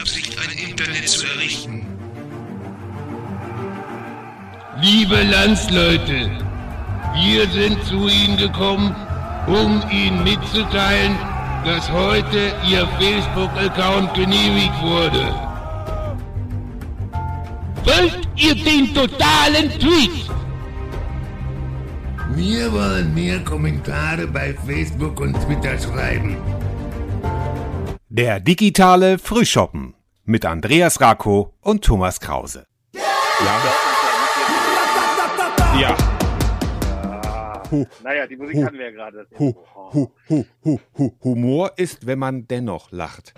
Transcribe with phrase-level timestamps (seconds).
[0.00, 1.86] Absicht, ein Internet zu errichten.
[4.80, 6.30] Liebe Landsleute,
[7.14, 8.94] wir sind zu Ihnen gekommen,
[9.46, 11.16] um Ihnen mitzuteilen,
[11.64, 15.34] dass heute Ihr Facebook-Account genehmigt wurde.
[17.84, 20.28] Wollt ihr den totalen Tweet?
[22.34, 26.36] Wir wollen mehr Kommentare bei Facebook und Twitter schreiben.
[28.18, 29.94] Der digitale Frühschoppen
[30.24, 32.66] mit Andreas Rako und Thomas Krause.
[35.80, 35.96] Ja.
[37.70, 39.28] Hu, naja, die Musik hu, hatten wir ja gerade.
[39.38, 39.54] hu,
[39.92, 41.12] hu, hu, hu, hu.
[41.22, 43.34] Humor ist, wenn man dennoch lacht.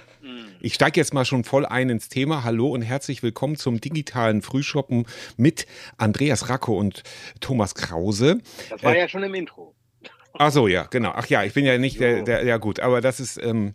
[0.63, 2.43] Ich steige jetzt mal schon voll ein ins Thema.
[2.43, 5.05] Hallo und herzlich willkommen zum digitalen Frühschoppen
[5.37, 5.67] mit
[5.99, 7.03] Andreas Racco und
[7.41, 8.39] Thomas Krause.
[8.71, 9.75] Das war ja schon im Intro.
[10.33, 11.13] Ach so, ja, genau.
[11.15, 13.75] Ach ja, ich bin ja nicht der, der ja gut, aber das ist, ähm,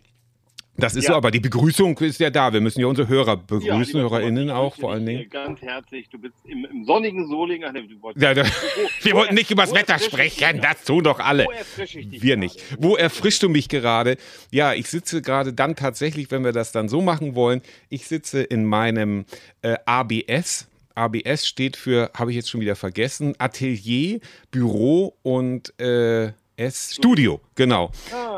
[0.78, 1.10] das ist Ja.
[1.12, 2.52] so, aber die Begrüßung ist ja da.
[2.52, 5.28] Wir müssen ja unsere Hörer begrüßen, lieber HörerInnen Thomas, auch vor allen Dingen.
[5.30, 6.08] Ganz herzlich.
[6.10, 7.74] Du bist im, im sonnigen Solingen.
[8.16, 8.44] Ja, da,
[9.02, 11.44] wir wo wollten nicht er- übers wo Wetter sprechen, das tun doch alle.
[11.46, 12.62] Wo erfrische ich dich Wir nicht.
[12.78, 14.16] Wo erfrischst du mich gerade?
[14.50, 18.42] Ja, ich sitze gerade dann tatsächlich, wenn wir das dann so machen wollen, ich sitze
[18.42, 19.24] in meinem
[19.62, 20.68] äh, ABS.
[20.94, 24.18] ABS steht für, habe ich jetzt schon wieder vergessen, Atelier,
[24.50, 27.90] Büro und äh, S Studio, genau.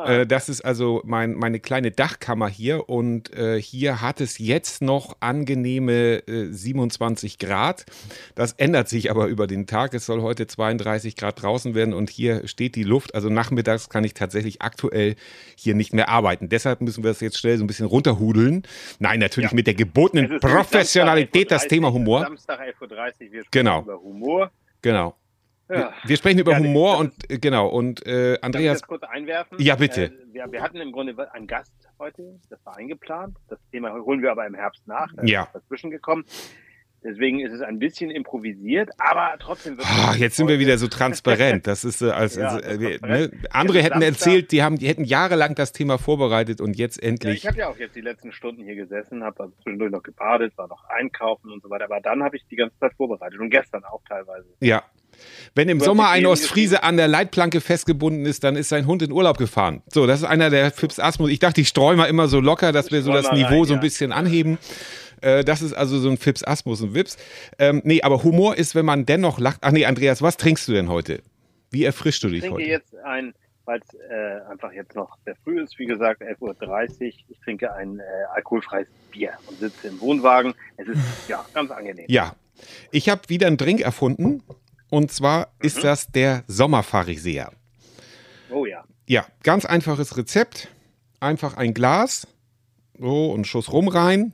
[0.05, 4.83] Äh, das ist also mein, meine kleine Dachkammer hier und äh, hier hat es jetzt
[4.83, 7.87] noch angenehme äh, 27 Grad.
[8.35, 9.95] Das ändert sich aber über den Tag.
[9.95, 13.15] Es soll heute 32 Grad draußen werden und hier steht die Luft.
[13.15, 15.15] Also nachmittags kann ich tatsächlich aktuell
[15.57, 16.49] hier nicht mehr arbeiten.
[16.49, 18.65] Deshalb müssen wir das jetzt schnell so ein bisschen runterhudeln.
[18.99, 19.55] Nein, natürlich Ja.
[19.57, 22.21] mit der gebotenen Professionalität das Samstag 11.30 Thema Humor.
[22.23, 22.89] Samstag 11.30 Uhr.
[22.91, 23.83] Wir sprechen Genau.
[23.83, 24.51] über Humor.
[24.83, 25.15] Genau.
[25.69, 25.93] Ja.
[26.05, 28.81] Wir sprechen über Ja, Humor das und äh, genau und äh, Darf ich Andreas.
[28.81, 29.59] das kurz einwerfen?
[29.61, 30.05] Ja, bitte.
[30.07, 33.37] Äh, wir, wir hatten im Grunde einen Gast heute, das war eingeplant.
[33.49, 35.13] Das Thema holen wir aber im Herbst nach.
[35.15, 35.43] Da Ja.
[35.45, 36.25] ist dazwischen gekommen.
[37.05, 40.89] Deswegen ist es ein bisschen improvisiert, aber trotzdem wird es jetzt sind wir wieder so
[40.89, 41.69] transparent.
[41.69, 43.31] Das ist äh, als, Ja, also, äh, ne?
[43.53, 47.37] andere hätten erzählt, die haben, die hätten jahrelang das Thema vorbereitet und jetzt Ja, endlich.
[47.37, 50.59] ich habe ja auch jetzt die letzten Stunden hier gesessen, habe also zwischendurch noch gebadet,
[50.59, 51.85] war noch einkaufen und so weiter.
[51.85, 54.49] Aber dann habe ich die ganze Zeit vorbereitet und gestern auch teilweise.
[54.61, 54.83] Ja.
[55.55, 59.13] Wenn im Sommer ein Ostfriese an der Leitplanke festgebunden ist, dann ist sein Hund in
[59.13, 59.83] Urlaub gefahren.
[59.93, 61.31] So, das ist einer der Fips Asmus.
[61.31, 63.81] Ich dachte, ich streue mal immer so locker, dass wir so das Niveau so ein
[63.81, 64.59] bisschen anheben.
[65.21, 67.17] Äh, Das ist also so ein Fips Asmus und Wips.
[67.59, 69.59] Ähm, nee, aber Humor ist, wenn man dennoch lacht.
[69.63, 71.23] Ach nee, Andreas, was trinkst du denn heute?
[71.71, 72.71] Wie erfrischst du Ich dich trinke heute?
[72.71, 73.35] jetzt ein,
[73.65, 77.01] weil es äh, einfach jetzt noch sehr früh ist, wie gesagt, 11.30 Uhr.
[77.01, 78.03] Ich trinke ein äh,
[78.35, 80.55] alkoholfreies Bier und sitze im Wohnwagen.
[80.77, 82.07] Es ist ja ganz angenehm.
[82.09, 82.35] Ja,
[82.91, 84.43] ich habe wieder einen Drink erfunden.
[84.91, 85.67] Und zwar Mhm.
[85.67, 87.53] ist das der Sommerpharisäer.
[88.51, 88.85] Oh ja.
[89.07, 90.69] Ja, ganz einfaches Rezept.
[91.21, 92.27] Einfach ein Glas,
[92.99, 94.33] so und einen Schuss rum rein.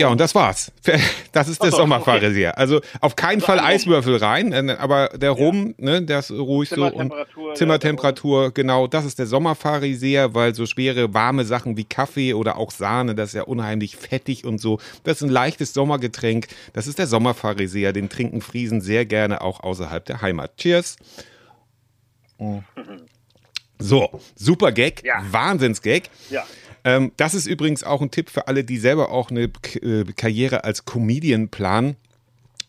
[0.00, 0.72] Ja, und das war's.
[1.32, 2.56] Das ist der Oh, Sommerpharisäer.
[2.58, 3.60] Also auf keinen Also Fall.
[3.60, 7.54] Eiswürfel rein, äh, aber der Rum, ne, der ist ruhig so und Zimmertemperatur.
[7.54, 12.70] Zimmertemperatur, genau, das ist der Sommerpharisäer, weil so schwere, warme Sachen wie Kaffee oder auch
[12.70, 14.78] Sahne, das ist ja unheimlich fettig und so.
[15.04, 16.48] Das ist ein leichtes Sommergetränk.
[16.72, 20.56] Das ist der Sommerpharisäer, den trinken Friesen sehr gerne auch außerhalb der Heimat.
[20.56, 20.96] Cheers.
[23.78, 25.22] So, super Gag, Ja.
[25.30, 26.04] Wahnsinnsgag.
[26.30, 26.44] Ja.
[26.88, 30.04] Ähm, das ist übrigens auch ein Tipp für alle, die selber auch eine K äh,
[30.16, 31.96] Karriere als Comedian planen.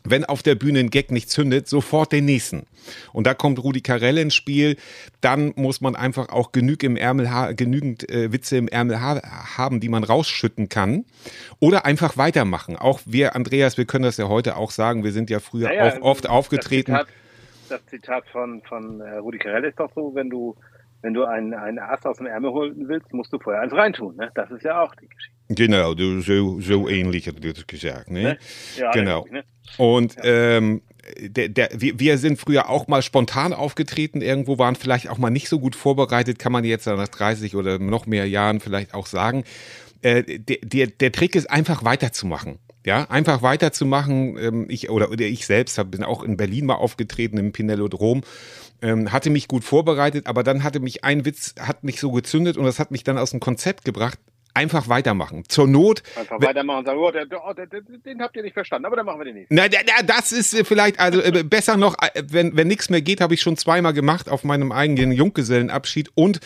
[0.03, 2.65] Wenn auf der Bühne ein Gag nicht zündet, sofort den nächsten.
[3.13, 4.77] Und da kommt Rudi Carell ins Spiel.
[5.21, 9.21] Dann muss man einfach auch genug im Ärmel genügend äh, Witze im Ärmel ha
[9.57, 11.05] haben, die man rausschütten kann.
[11.59, 12.75] Oder einfach weitermachen.
[12.75, 15.03] Auch wir, Andreas, wir können das ja heute auch sagen.
[15.03, 16.93] Wir sind ja früher Ja, ja, auch oft das aufgetreten.
[16.93, 17.07] Zitat,
[17.69, 20.55] das Zitat von, von äh, Rudi Carell ist doch so, wenn du,
[21.01, 24.15] wenn du einen, einen Ast aus dem Ärmel holen willst, musst du vorher eins reintun.
[24.15, 24.31] Ne?
[24.35, 25.35] Das ist ja auch die Geschichte.
[25.49, 28.11] Genau, du- so, so ähnlich hat er das gesagt.
[28.11, 28.21] Ne?
[28.23, 28.37] Ne?
[28.77, 29.25] Ja, Genau.
[29.31, 29.43] Ne?
[29.77, 30.81] Und ähm,
[31.19, 35.29] der, der, wir, wir sind früher auch mal spontan aufgetreten, irgendwo waren vielleicht auch mal
[35.31, 39.07] nicht so gut vorbereitet, kann man jetzt nach 30 oder noch mehr Jahren vielleicht auch
[39.07, 39.43] sagen.
[40.01, 42.59] Äh, der, der, der Trick ist einfach weiterzumachen.
[42.85, 44.37] Ja, einfach weiterzumachen.
[44.37, 48.21] Ähm, ich oder, oder ich selbst hab, bin auch in Berlin mal aufgetreten im Pinellodrom.
[48.81, 52.57] Ähm, hatte mich gut vorbereitet, aber dann hatte mich ein Witz, hat mich so gezündet
[52.57, 54.19] und das hat mich dann aus dem Konzept gebracht.
[54.59, 55.43] Einfach weitermachen.
[55.47, 58.87] Zur Not Einfach weitermachen und sagen, oh, der, oh, der, den habt ihr nicht verstanden,
[58.87, 59.55] aber dann machen wir den nächsten.
[59.55, 63.21] na, na, das ist vielleicht, also äh, besser noch, äh, wenn, wenn nichts mehr geht,
[63.21, 66.41] habe ich schon zweimal gemacht auf meinem eigenen Junggesellenabschied und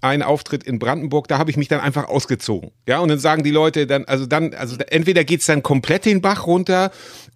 [0.00, 2.72] einen Auftritt in Brandenburg, da habe ich mich dann einfach ausgezogen.
[2.88, 6.20] Ja, und dann sagen die Leute dann, also dann, also entweder geht's dann komplett den
[6.20, 6.90] Bach runter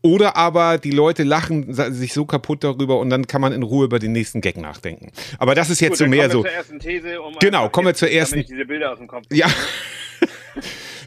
[0.07, 3.85] oder aber die Leute lachen sich so kaputt darüber und dann kann man in Ruhe
[3.85, 5.11] über den nächsten Gag nachdenken.
[5.39, 6.43] Aber das ist jetzt Gut, so mehr kommen wir so.
[6.43, 7.21] zur ersten These.
[7.21, 9.49] Um Genau, kommen wir zur ersten- diese Bilder aus dem Kopf Ja.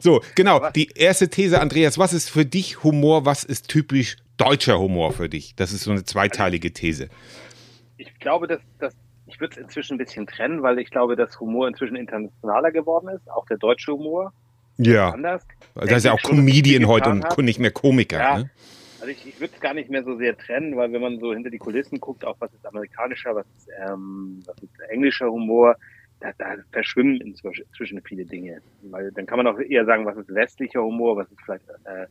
[0.02, 0.70] So, genau.
[0.76, 3.26] Die erste These, Andreas, was ist für dich Humor?
[3.26, 5.56] Was ist typisch deutscher Humor für dich?
[5.56, 7.10] Das ist so eine zweiteilige These.
[7.98, 8.94] Ich glaube, dass, dass
[9.28, 13.10] ich würde es inzwischen ein bisschen trennen, weil ich glaube, dass Humor inzwischen internationaler geworden
[13.10, 14.32] ist, auch der deutsche Humor.
[14.78, 15.10] Ja.
[15.10, 15.44] Anders.
[15.76, 18.18] Das ist ja auch Comedian heute und nicht mehr Komiker.
[18.20, 18.38] Ja.
[18.40, 18.50] Ne?
[19.00, 21.34] Also ich, ich würde es gar nicht mehr so sehr trennen, weil wenn man so
[21.34, 25.76] hinter die Kulissen guckt, auch was ist amerikanischer, was ist, ähm, was ist englischer Humor,
[26.20, 28.62] da, da verschwimmen inzwischen viele Dinge.
[28.84, 32.08] Weil dann kann man auch eher sagen, was ist westlicher Humor, was ist vielleicht äh,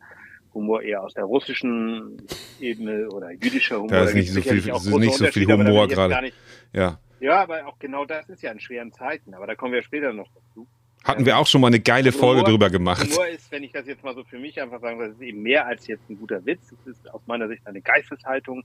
[0.55, 2.17] Humor eher aus der russischen
[2.59, 3.89] Ebene oder jüdischer Humor.
[3.91, 6.25] Da ist nicht so viel- ist nicht so viel Humor gerade.
[6.27, 6.37] nicht-
[6.73, 6.99] Ja.
[7.21, 10.13] Ja, aber auch genau das ist ja in schweren Zeiten, aber da kommen wir später
[10.13, 10.67] noch dazu.
[11.05, 13.09] Hatten wir auch schon mal eine geile Folge Humor- drüber gemacht.
[13.11, 15.43] Humor ist, wenn ich das jetzt mal so für mich einfach sagen, das ist eben
[15.43, 16.73] mehr als jetzt ein guter Witz.
[16.73, 18.63] Es ist aus meiner Sicht eine Geisteshaltung,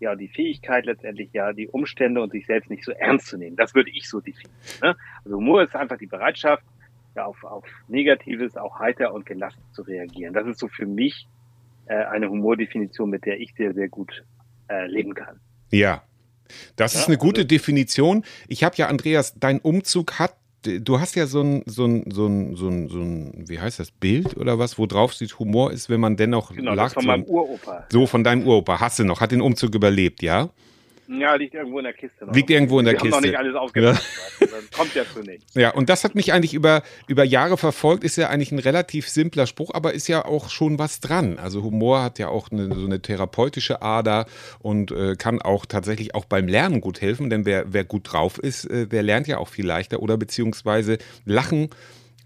[0.00, 3.56] ja, die Fähigkeit letztendlich, ja, die Umstände und sich selbst nicht so ernst zu nehmen.
[3.56, 4.52] Das würde ich so definieren.
[4.82, 4.96] Ne?
[5.24, 6.64] Also Humor ist einfach die Bereitschaft,
[7.16, 10.32] ja, auf, auf Negatives auch heiter und gelassen zu reagieren.
[10.34, 11.26] Das ist so für mich
[11.86, 14.24] äh, eine Humordefinition, mit der ich sehr, sehr gut
[14.68, 15.38] äh, leben kann.
[15.70, 16.02] Ja.
[16.76, 18.24] Das ist Ja, eine gute also- Definition.
[18.48, 22.26] Ich habe ja, Andreas, dein Umzug hat, du hast ja so ein, so ein, so
[22.26, 25.72] ein, so ein, so ein, wie heißt das, Bild oder was, wo drauf steht, Humor
[25.72, 26.94] ist, wenn man dennoch Genau, lacht.
[26.94, 27.86] von So, meinem ein- Uropa.
[27.90, 28.80] so von deinem Uropa.
[28.80, 30.50] Hast du noch, hat den Umzug überlebt, ja?
[31.08, 32.26] Ja, liegt irgendwo in der Kiste.
[32.26, 32.34] Noch.
[32.34, 33.28] Liegt irgendwo in der Wir haben noch Kiste.
[33.30, 34.02] nicht alles aufgemacht.
[34.40, 35.54] Dann kommt ja zu nichts.
[35.54, 39.08] Ja, und das hat mich eigentlich über, über Jahre verfolgt, ist ja eigentlich ein relativ
[39.08, 41.38] simpler Spruch, aber ist ja auch schon was dran.
[41.38, 44.26] Also Humor hat ja auch eine, so eine therapeutische Ader
[44.60, 48.38] und äh, kann auch tatsächlich auch beim Lernen gut helfen, denn wer, wer gut drauf
[48.38, 51.70] ist, äh, der lernt ja auch viel leichter oder beziehungsweise Lachen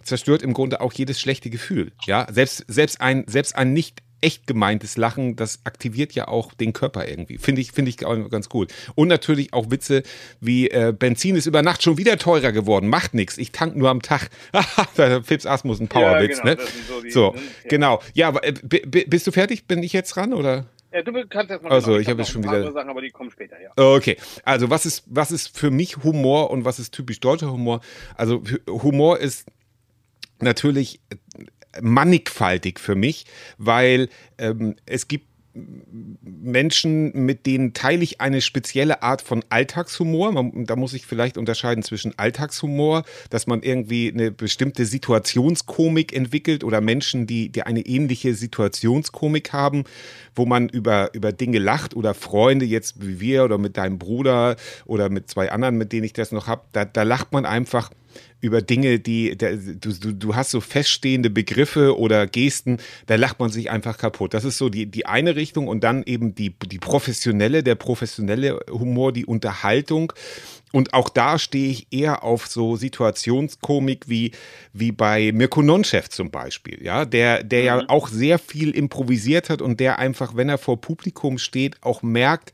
[0.03, 1.93] zerstört im Grunde auch jedes schlechte Gefühl.
[2.07, 6.73] Ja, selbst, selbst ein, selbst ein nicht echt gemeintes Lachen, das aktiviert ja auch den
[6.73, 7.39] Körper irgendwie.
[7.39, 8.73] Finde ich, finde ich auch ganz gut.
[8.95, 10.03] Und natürlich auch Witze
[10.41, 12.89] wie äh, Benzin ist über Nacht schon wieder teurer geworden.
[12.89, 13.39] Macht nichts.
[13.39, 14.31] Ich tank nur am Tag.
[14.97, 16.69] da Fips Asmus ein Powerwitz, Ja, genau, ne?
[16.89, 17.41] so die- so, ja.
[17.69, 18.03] genau.
[18.15, 19.67] Ja, aber äh, bist du fertig?
[19.67, 20.67] Bin ich jetzt dran oder?
[20.93, 23.03] Ja, du kannst jetzt mal Also, genau, ich habe noch jetzt schon wieder- Sachen, aber
[23.03, 23.71] die kommen später, ja.
[23.77, 27.83] Okay, also was ist, was ist für mich Humor und was ist typisch deutscher Humor?
[28.17, 29.47] Also Hu- Humor ist
[30.41, 31.01] natürlich
[31.81, 33.27] mannigfaltig für mich,
[33.59, 34.09] weil
[34.39, 35.29] ähm, es gibt
[36.23, 40.33] Menschen, mit denen teile ich eine spezielle Art von Alltagshumor.
[40.33, 46.65] Man, da muss ich vielleicht unterscheiden zwischen Alltagshumor, dass man irgendwie eine bestimmte Situationskomik entwickelt
[46.65, 49.85] oder Menschen, die, die eine ähnliche Situationskomik haben,
[50.35, 54.57] wo man über, über Dinge lacht oder Freunde jetzt wie wir oder mit deinem Bruder
[54.87, 57.91] oder mit zwei anderen, mit denen ich das noch habe, da, da lacht man einfach
[58.41, 63.41] über Dinge, die der, du, du, du hast so feststehende Begriffe oder Gesten, da lacht
[63.41, 64.35] man sich einfach kaputt.
[64.35, 68.61] Das ist so die, die eine Richtung und dann eben die, die professionelle, der professionelle
[68.71, 70.13] Humor, die Unterhaltung.
[70.73, 74.33] Und auch da stehe ich eher auf so Situationskomik wie,
[74.73, 79.63] wie bei Mirko Nonchef zum Beispiel, ja, der, der ja auch sehr viel improvisiert hat
[79.63, 82.53] und der einfach, wenn er vor Publikum steht, auch merkt,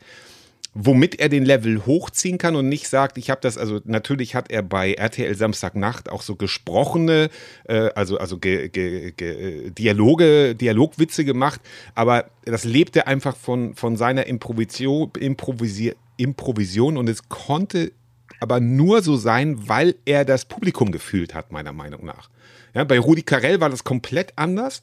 [0.75, 4.50] womit er den Level hochziehen kann und nicht sagt, ich habe das, also natürlich hat
[4.50, 7.31] er bei RTL Samstagnacht auch so gesprochene,
[7.69, 11.61] äh, also, also ge, ge, ge, Dialoge, Dialogwitze gemacht,
[11.94, 17.93] aber das lebte einfach von, von seiner Improvisation, Improvisier, Improvision und es konnte
[18.41, 22.31] aber nur so sein, weil er das Publikum gefühlt hat, meiner Meinung nach.
[22.75, 24.83] Ja, bei Rudi Carell war das komplett anders.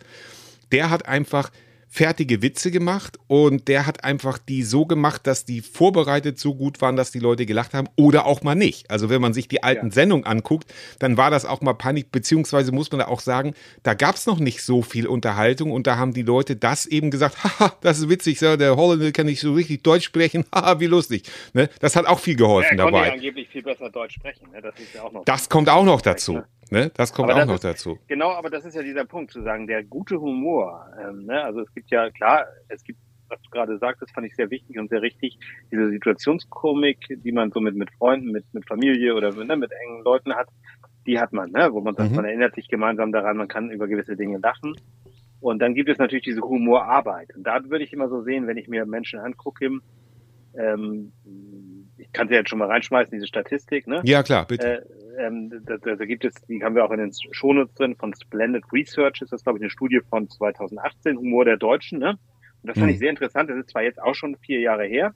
[0.72, 1.52] Der hat einfach
[1.94, 6.80] fertige Witze gemacht und der hat einfach die so gemacht, dass die vorbereitet so gut
[6.82, 8.90] waren, dass die Leute gelacht haben oder auch mal nicht.
[8.90, 9.92] Also wenn man sich die alten Ja.
[9.92, 13.94] Sendungen anguckt, dann war das auch mal Panik, beziehungsweise muss man da auch sagen, da
[13.94, 17.44] gab es noch nicht so viel Unterhaltung und da haben die Leute das eben gesagt,
[17.44, 21.24] haha, das ist witzig, der Holländer kann nicht so richtig Deutsch sprechen, haha, wie lustig.
[21.54, 21.70] Ne?
[21.82, 23.12] Das hat auch viel er geholfen ja dabei.
[23.12, 24.48] angeblich viel besser Deutsch sprechen.
[24.54, 24.62] Ne?
[24.62, 25.26] Das ja auch noch.
[25.26, 26.42] Das kommt auch noch dazu.
[26.72, 26.90] Ne?
[26.96, 28.00] Das kommt Aber auch das noch ist- dazu.
[28.08, 30.86] Genau, aber das ist ja dieser Punkt, zu sagen, der gute Humor.
[31.00, 31.44] Ähm, ne?
[31.44, 32.98] Also es gibt ja, klar, es gibt,
[33.28, 35.38] was du gerade sagtest, fand ich sehr wichtig und sehr richtig,
[35.72, 40.04] diese Situationskomik, die man so mit, mit Freunden, mit, mit Familie oder ne, mit engen
[40.04, 40.48] Leuten hat,
[41.06, 41.70] die hat man, ne?
[41.74, 42.16] wo man sagt, Mhm.
[42.16, 44.74] man erinnert sich gemeinsam daran, man kann über gewisse Dinge lachen.
[45.42, 47.36] Und dann gibt es natürlich diese Humorarbeit.
[47.36, 49.70] Und da würde ich immer so sehen, wenn ich mir Menschen angucke,
[50.58, 51.12] ähm,
[51.98, 54.02] ich kann sie jetzt schon mal reinschmeißen, diese Statistik, ne?
[54.04, 54.82] Ja, klar, bitte.
[54.82, 54.86] Äh,
[55.20, 58.64] ähm, da, da, gibt es, die haben wir auch in den Shownotes drin, von Splendid
[58.72, 62.12] Research ist das, glaube ich, eine Studie von 2018, Humor der Deutschen, ne?
[62.64, 62.94] Und das fand Mhm.
[62.94, 65.14] ich sehr interessant, das ist zwar jetzt auch schon vier Jahre her,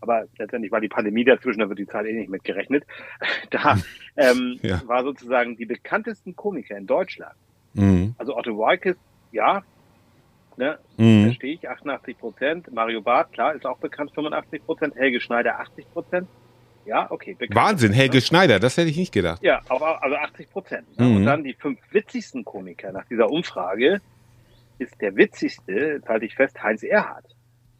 [0.00, 2.84] aber letztendlich war die Pandemie dazwischen, da wird die Zahl eh nicht mitgerechnet.
[3.50, 3.76] Da
[4.16, 4.82] ähm, Ja.
[4.86, 7.34] war sozusagen die bekanntesten Komiker in Deutschland.
[7.74, 8.14] Mhm.
[8.18, 8.96] Also Otto Walkes,
[9.32, 9.62] ja,
[10.56, 11.24] ne, Mhm.
[11.24, 12.72] verstehe ich, 88 Prozent.
[12.72, 14.94] Mario Barth, klar, ist auch bekannt, 85 Prozent.
[14.96, 16.28] Helge Schneider, 80 Prozent.
[16.86, 17.34] Ja, okay.
[17.34, 17.54] bekannt.
[17.56, 19.42] Wahnsinn, Helge Schneider, das hätte ich nicht gedacht.
[19.42, 20.98] Ja, aber also 80 Prozent.
[20.98, 21.06] Ne?
[21.06, 21.16] Mhm.
[21.16, 24.00] Und dann die fünf witzigsten Komiker nach dieser Umfrage
[24.78, 27.24] ist der witzigste, halte ich fest, Heinz Erhardt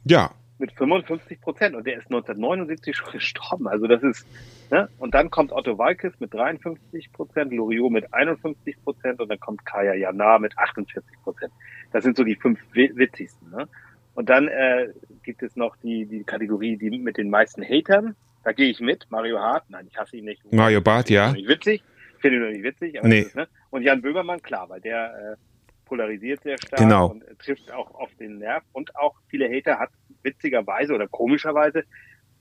[0.05, 3.69] Ja, mit 55 Prozent und der ist 1979 schon gestorben.
[3.69, 4.27] Also das ist,
[4.71, 4.89] ne?
[4.99, 9.67] Und dann kommt Otto Walkes mit 53 Prozent, Loriot mit 51 Prozent und dann kommt
[9.67, 11.53] Kaya Jana mit 48 Prozent.
[11.93, 13.51] Das sind so die fünf wi- witzigsten.
[13.51, 13.69] Ne?
[14.15, 14.89] Und dann äh,
[15.23, 18.17] gibt es noch die, die Kategorie, die mit den meisten Hatern.
[18.47, 19.05] Da gehe ich mit.
[19.11, 20.41] Mario Hart, nein, ich hasse ihn nicht.
[20.53, 21.25] Mario Barth, ja.
[21.33, 21.83] Finde ich nicht witzig.
[22.21, 22.99] Finde ich noch nicht witzig.
[23.01, 23.21] Aber Nee.
[23.23, 23.49] ist, ne?
[23.71, 25.37] Und Jan Böhmermann, klar, weil der äh,
[25.85, 27.09] polarisiert sehr stark Genau.
[27.09, 28.63] und trifft auch auf den Nerv.
[28.73, 29.91] Und auch viele Hater hat
[30.23, 31.83] witzigerweise oder komischerweise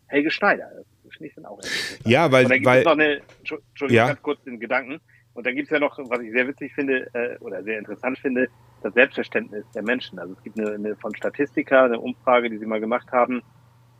[0.05, 0.69] Helge Schneider.
[1.03, 1.59] Das finde ich dann auch.
[2.03, 4.07] Ja, weil, Und dann gibt weil es noch eine, Entschu- Entschuldigung, Ja.
[4.09, 5.01] ganz kurz den Gedanken.
[5.33, 8.19] Und dann gibt es ja noch, was ich sehr witzig finde äh, oder sehr interessant
[8.19, 8.47] finde,
[8.83, 10.19] das Selbstverständnis der Menschen.
[10.19, 13.41] Also es gibt eine, eine von Statistika, eine Umfrage, die sie mal gemacht haben.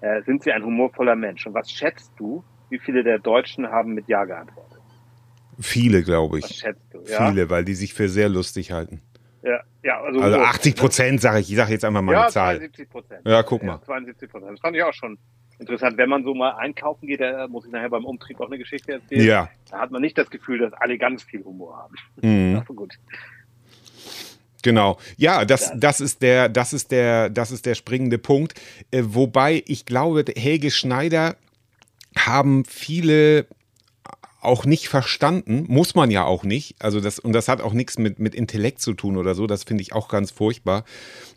[0.02, 1.46] Äh, sind sie ein humorvoller Mensch?
[1.48, 4.80] Und was schätzt du, wie viele der Deutschen haben mit Ja geantwortet?
[5.60, 6.58] viele, glaube Was ich.
[6.58, 7.02] schätzt du?
[7.10, 9.02] Ja, Viele, weil die sich für sehr lustig halten.
[9.42, 10.50] ja, ja also, Also Humor.
[10.50, 11.50] 80 Prozent, sage ich.
[11.50, 12.58] Ich sage jetzt einfach mal Ja, eine Zahl.
[12.58, 13.22] 72 Prozent.
[13.26, 13.82] Ja, guck mal.
[13.82, 14.52] 72 Prozent.
[14.52, 15.18] Das fand ich auch schon
[15.58, 15.98] interessant.
[15.98, 18.92] Wenn man so mal einkaufen geht, da muss ich nachher beim Umtrieb auch eine Geschichte
[18.94, 19.26] erzählen.
[19.26, 19.50] Ja.
[19.72, 21.96] Da hat man nicht das Gefühl, dass alle ganz viel Humor haben.
[22.22, 22.58] Mhm.
[22.66, 22.94] Aber gut.
[24.66, 24.98] Genau.
[25.16, 28.60] Ja, das, das ist der, das ist der, das ist der springende Punkt.
[28.90, 31.36] Äh, wobei ich glaube, Helge Schneider
[32.18, 33.46] haben viele
[34.42, 36.78] auch nicht verstanden, muss man ja auch nicht.
[36.80, 39.46] Also das, und das hat auch nichts mit, mit Intellekt zu tun oder so.
[39.46, 40.84] Das finde ich auch ganz furchtbar,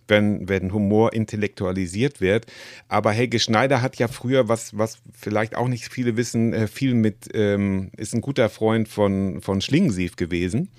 [0.06, 2.46] wenn, wenn Humor intellektualisiert wird.
[2.88, 6.94] Aber Helge Schneider hat ja früher, was, was vielleicht auch nicht viele wissen, äh, viel
[6.94, 10.70] mit, ähm, ist ein guter Freund von, von Schlingensief gewesen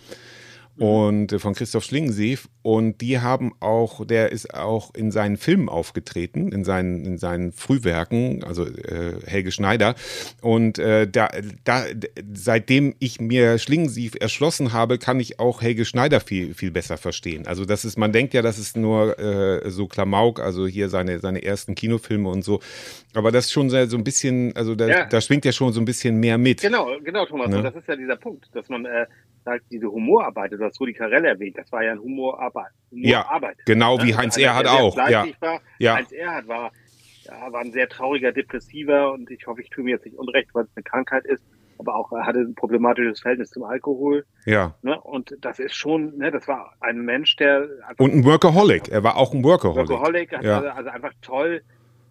[0.80, 5.70] und äh, von Christoph Schlingensief und die haben auch, der ist auch in seinen Filmen
[5.70, 9.96] aufgetreten, in seinen, in seinen Frühwerken, also äh, Helge Schneider
[10.42, 11.30] und äh, da,
[11.64, 11.86] da,
[12.34, 17.48] seitdem ich mir Schlingensief erschlossen habe, kann ich auch Helge Schneider viel, viel besser verstehen.
[17.48, 21.20] Also das ist, man denkt ja, das ist nur äh, so Klamauk, also hier seine,
[21.20, 22.60] seine ersten Kinofilme und so,
[23.14, 25.06] aber das ist schon so ein bisschen, also da, Ja.
[25.06, 26.62] da schwingt ja schon so ein bisschen mehr mit.
[26.62, 27.50] Genau, genau, Thomas.
[27.50, 27.58] Ne?
[27.58, 29.06] Und das ist ja dieser Punkt, dass man äh,
[29.46, 32.72] halt diese Humorarbeit, du hast Rudi Carell erwähnt, das war ja ein Humorarbeit.
[32.92, 34.04] Ja, Humorarbeit genau ne?
[34.04, 35.26] wie Also Heinz der sehr auch, ja.
[35.40, 35.62] War.
[35.80, 35.96] Ja.
[35.96, 36.72] Heinz Erhardt war,
[37.24, 40.50] ja, war ein sehr trauriger Depressiver und ich hoffe, ich tue mir jetzt nicht unrecht,
[40.54, 41.44] weil es eine Krankheit ist,
[41.78, 44.26] aber auch er hatte ein problematisches Verhältnis zum Alkohol.
[44.46, 44.76] Ja.
[44.82, 45.00] Ne?
[45.00, 47.68] Und das ist schon, ne, das war ein Mensch, der
[47.98, 48.90] Und ein Workaholic.
[48.90, 49.90] Er war auch ein Workaholic.
[49.90, 50.58] Workaholic, hat Ja.
[50.58, 51.62] also, also einfach toll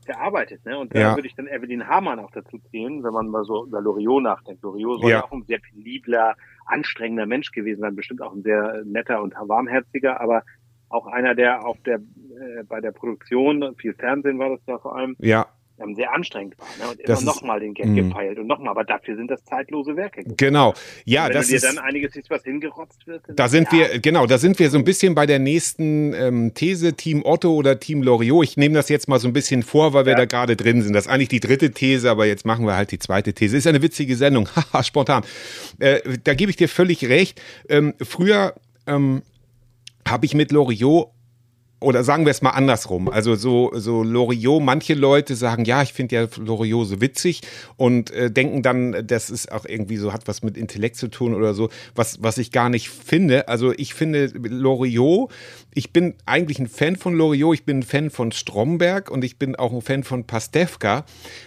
[0.06, 0.64] gearbeitet.
[0.64, 0.78] Ne?
[0.78, 1.14] Und da Ja.
[1.16, 4.62] würde ich dann Evelyn Hamann auch dazu zählen, wenn man mal so über Loriot nachdenkt.
[4.62, 5.18] Loriot soll Ja.
[5.18, 6.34] ja auch ein sehr penibler,
[6.68, 10.42] anstrengender Mensch gewesen sein, bestimmt auch ein sehr netter und warmherziger, aber
[10.88, 14.96] auch einer, der auf der äh, bei der Produktion, viel Fernsehen war das ja vor
[14.96, 15.46] allem, Ja,
[15.94, 16.66] sehr anstrengend war.
[16.78, 16.90] Ne?
[16.92, 17.96] Und Das immer ist- nochmal den Gag Mhm.
[17.96, 20.24] gepeilt und nochmal, aber dafür sind das zeitlose Werke.
[20.36, 20.74] genau.
[21.04, 21.64] Ja, Wenn das du dir ist.
[21.64, 23.22] dann einiges siehst, was hingerotzt wird.
[23.28, 26.52] Da sind ja, wir, genau, da sind wir so ein bisschen bei der nächsten ähm,
[26.54, 28.44] These, Team Otto oder Team Loriot.
[28.44, 30.18] Ich nehme das jetzt mal so ein bisschen vor, weil wir Ja.
[30.18, 30.92] da gerade drin sind.
[30.94, 33.56] Das ist eigentlich die dritte These, aber jetzt machen wir halt die zweite These.
[33.56, 35.22] Ist eine witzige Sendung, haha, spontan.
[35.78, 37.40] Äh, da gebe ich dir völlig recht.
[37.68, 38.54] Ähm, früher
[38.86, 39.22] ähm,
[40.06, 41.08] habe ich mit Loriot
[41.80, 43.08] oder sagen wir es mal andersrum.
[43.08, 47.42] Also so, so Loriot, manche Leute sagen, ja, ich finde ja Loriot so witzig
[47.76, 51.34] und äh, denken dann, das ist auch irgendwie so, hat was mit Intellekt zu tun
[51.34, 53.48] oder so, was, was ich gar nicht finde.
[53.48, 55.30] Also ich finde Loriot,
[55.72, 59.38] ich bin eigentlich ein Fan von Loriot, ich bin ein Fan von Stromberg und ich
[59.38, 61.04] bin auch ein Fan von Pastewka.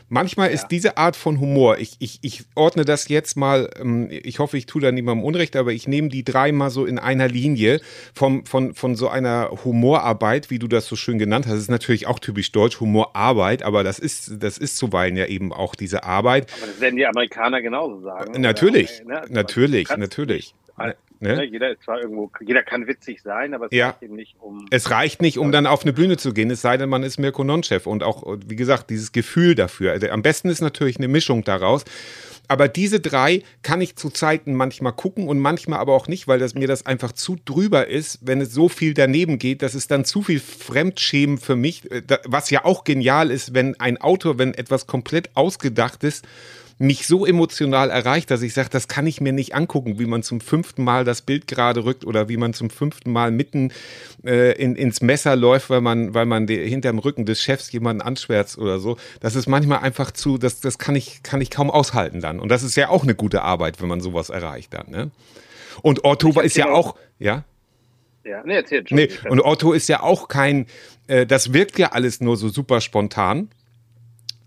[0.08, 4.40] Manchmal ist diese Art von Humor, ich, ich, ich ordne das jetzt mal, ähm, ich
[4.40, 7.28] hoffe, ich tue da niemandem Unrecht, aber ich nehme die drei mal so in einer
[7.28, 7.82] Linie
[8.14, 11.58] vom, von, von so einer Humorarbeit, wie du das so schön genannt hast.
[11.58, 15.76] Ist natürlich auch typisch deutsch, Humorarbeit, aber das ist, das ist zuweilen ja eben auch
[15.76, 16.52] diese Arbeit.
[16.58, 18.40] Aber das werden die Amerikaner genauso sagen.
[18.40, 19.28] Natürlich, Oder, ne?
[19.30, 20.56] natürlich, Du kannst natürlich.
[21.22, 21.36] Ne?
[21.36, 21.44] Ne?
[21.46, 23.90] Jeder ist zwar irgendwo, jeder kann witzig sein, aber es Ja.
[23.90, 24.66] reicht eben nicht um.
[24.72, 27.20] Es reicht nicht, um dann auf eine Bühne zu gehen, es sei denn, man ist
[27.20, 29.92] Mirko Nonchef und auch, wie gesagt, dieses Gefühl dafür.
[29.92, 31.86] Also Am besten ist natürlich eine Mischung daraus.
[32.48, 36.40] Aber diese drei kann ich zu Zeiten manchmal gucken und manchmal aber auch nicht, weil
[36.40, 39.90] das, mir das einfach zu drüber ist, wenn es so viel daneben geht, das ist
[39.90, 44.38] dann zu viel Fremdschämen für mich, äh, was ja auch genial ist, wenn ein Autor,
[44.38, 46.26] wenn etwas komplett ausgedacht ist,
[46.82, 50.24] mich so emotional erreicht, dass ich sage, das kann ich mir nicht angucken, wie man
[50.24, 53.72] zum fünften Mal das Bild gerade rückt oder wie man zum fünften Mal mitten
[54.26, 58.02] äh, in, ins Messer läuft, weil man, weil man de, hinterm Rücken des Chefs jemanden
[58.02, 58.98] anschwärzt oder so.
[59.20, 62.40] Das ist manchmal einfach zu, das, das kann ich, kann ich kaum aushalten dann.
[62.40, 64.90] Und das ist ja auch eine gute Arbeit, wenn man sowas erreicht dann.
[64.90, 65.12] Ne?
[65.84, 67.44] Und Otto ist ja erzähl auch, ja.
[68.24, 68.84] Ja, nee, erzähl.
[68.90, 69.32] Nee, Entschuldigung.
[69.32, 70.66] und Otto ist ja auch kein,
[71.06, 73.50] äh, das wirkt ja alles nur so super spontan.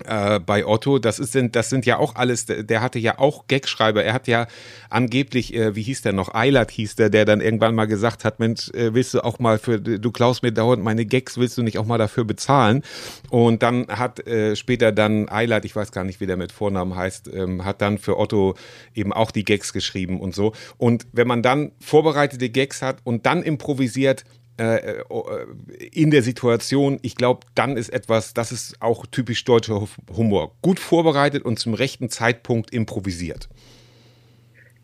[0.05, 3.19] Äh, bei Otto, das ist sind, das sind ja auch alles, der, der hatte ja
[3.19, 4.03] auch Gagschreiber.
[4.03, 4.47] Er hat ja
[4.91, 8.41] angeblich, äh, wie hieß der noch, Eilert hieß der, der dann irgendwann mal gesagt hat,
[8.41, 11.63] Mensch, äh, willst du auch mal für, du klaust mir dauernd meine Gags, willst du
[11.63, 12.83] nicht auch mal dafür bezahlen?
[13.31, 16.97] Und dann hat äh, später dann Eilert, ich weiß gar nicht, wie der mit Vornamen
[16.97, 18.55] heißt, ähm, hat dann für Otto
[18.95, 20.53] eben auch die Gags geschrieben und so.
[20.79, 24.25] Und wenn man dann vorbereitete Gags hat und dann improvisiert,
[24.59, 30.53] in der Situation, ich glaube, dann ist etwas, das ist auch typisch deutscher Humor.
[30.63, 33.49] Gut vorbereitet und zum rechten Zeitpunkt improvisiert.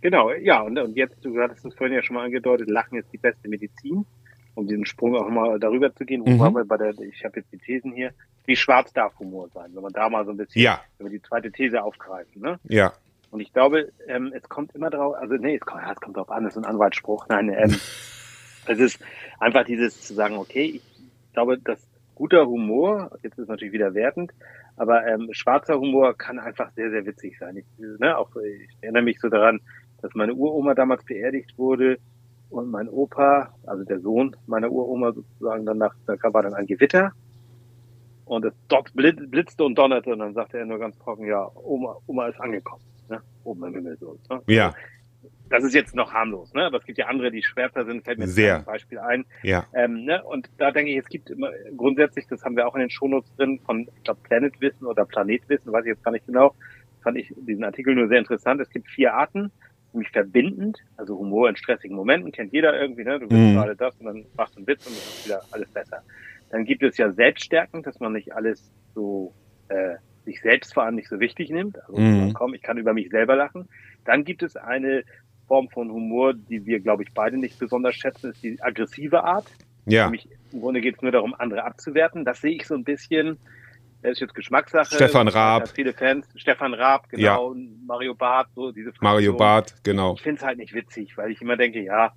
[0.01, 3.13] Genau, ja, und, und jetzt, du hattest es vorhin ja schon mal angedeutet, Lachen ist
[3.13, 4.07] die beste Medizin,
[4.55, 6.23] um diesen Sprung auch mal darüber zu gehen.
[6.27, 6.39] Wo Mhm.
[6.39, 8.13] waren wir bei der, ich habe jetzt die Thesen hier,
[8.47, 10.81] wie schwarz darf Humor sein, wenn man da mal so ein bisschen, Ja.
[10.99, 12.59] wenn wir die zweite These aufgreifen, ne?
[12.65, 12.93] Ja.
[13.31, 16.31] Und ich glaube, ähm, es kommt immer drauf, also nee, es kommt, es kommt drauf
[16.31, 17.27] an, das ist ein Anwaltsspruch.
[17.29, 17.77] Nein, ähm,
[18.67, 18.99] es ist
[19.39, 20.83] einfach dieses zu sagen, okay, ich
[21.33, 21.79] glaube, dass
[22.15, 24.33] guter Humor, jetzt ist natürlich wieder wertend,
[24.77, 27.57] aber ähm, schwarzer Humor kann einfach sehr, sehr witzig sein.
[27.57, 29.61] Ich, ne, auch, ich erinnere mich so daran,
[30.03, 31.99] dass meine Uroma damals beerdigt wurde
[32.51, 37.13] und mein Opa, also der Sohn meiner Uroma sozusagen danach, da war dann ein Gewitter
[38.25, 38.55] und es
[38.95, 42.83] blitzte und donnerte und dann sagte er nur ganz trocken, ja, Oma, Oma ist angekommen,
[43.09, 43.21] ne?
[43.45, 44.17] oben im Himmel so.
[44.29, 44.43] Ne?
[44.47, 44.75] Ja.
[45.51, 46.65] Das ist jetzt noch harmlos, ne?
[46.65, 48.59] aber es gibt ja andere, die schwärzer sind, fällt mir Sehr.
[48.59, 49.25] ein Beispiel ein.
[49.43, 49.67] Ja.
[49.75, 50.23] Ähm, ne?
[50.25, 53.35] Und da denke ich, es gibt immer grundsätzlich, das haben wir auch in den Shownotes
[53.35, 56.55] drin, von, ich glaube, Planetwissen oder Planetwissen, weiß ich jetzt gar nicht genau,
[57.03, 58.61] fand ich diesen Artikel nur sehr interessant.
[58.61, 59.53] Es gibt vier Arten,
[59.93, 63.19] nämlich verbindend, also Humor in stressigen Momenten, kennt jeder irgendwie, ne?
[63.19, 63.55] Du willst Mhm.
[63.55, 66.03] gerade das und dann machst du einen Witz und dann ist wieder alles besser.
[66.51, 69.35] Dann gibt es ja selbststärkend, dass man nicht alles so
[69.69, 71.77] äh, sich selbst vor allem nicht so wichtig nimmt.
[71.89, 72.35] Also Mhm.
[72.35, 73.69] komm, ich kann über mich selber lachen.
[74.05, 75.03] Dann gibt es eine
[75.51, 79.47] Form von Humor, die wir, glaube ich, beide nicht besonders schätzen, ist die aggressive Art.
[79.85, 80.05] Ja.
[80.05, 82.25] Nämlich, Im Grunde geht es nur darum, andere abzuwerten.
[82.25, 83.37] Das sehe ich so ein bisschen,
[84.01, 84.95] das ist jetzt Geschmackssache.
[84.95, 85.63] Stefan Raab.
[85.63, 86.29] Hat Viele Fans.
[86.37, 87.57] Stefan Raab, genau.
[87.85, 89.37] Mario Barth, so diese Mario Fraktion.
[89.39, 90.15] Barth, genau.
[90.15, 92.13] Ich finde es halt nicht witzig, weil ich immer denke, ja,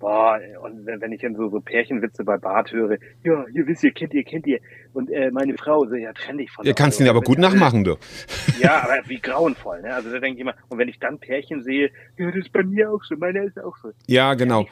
[0.00, 3.92] boah, und wenn ich dann so, so Pärchenwitze bei Bart höre, ja, ihr wisst ihr,
[3.92, 4.58] kennt ihr, kennt ihr,
[4.94, 7.38] und äh, meine Frau, so, ja, trenn dich von Ihr der kannst ihn aber gut
[7.38, 7.96] nachmachen, du.
[8.60, 9.92] Ja, aber wie grauenvoll, ne?
[9.94, 12.62] Also da denke ich immer, und wenn ich dann Pärchen sehe, ja, das ist bei
[12.62, 13.90] mir auch so, meiner ist auch so.
[14.06, 14.66] Ja, genau.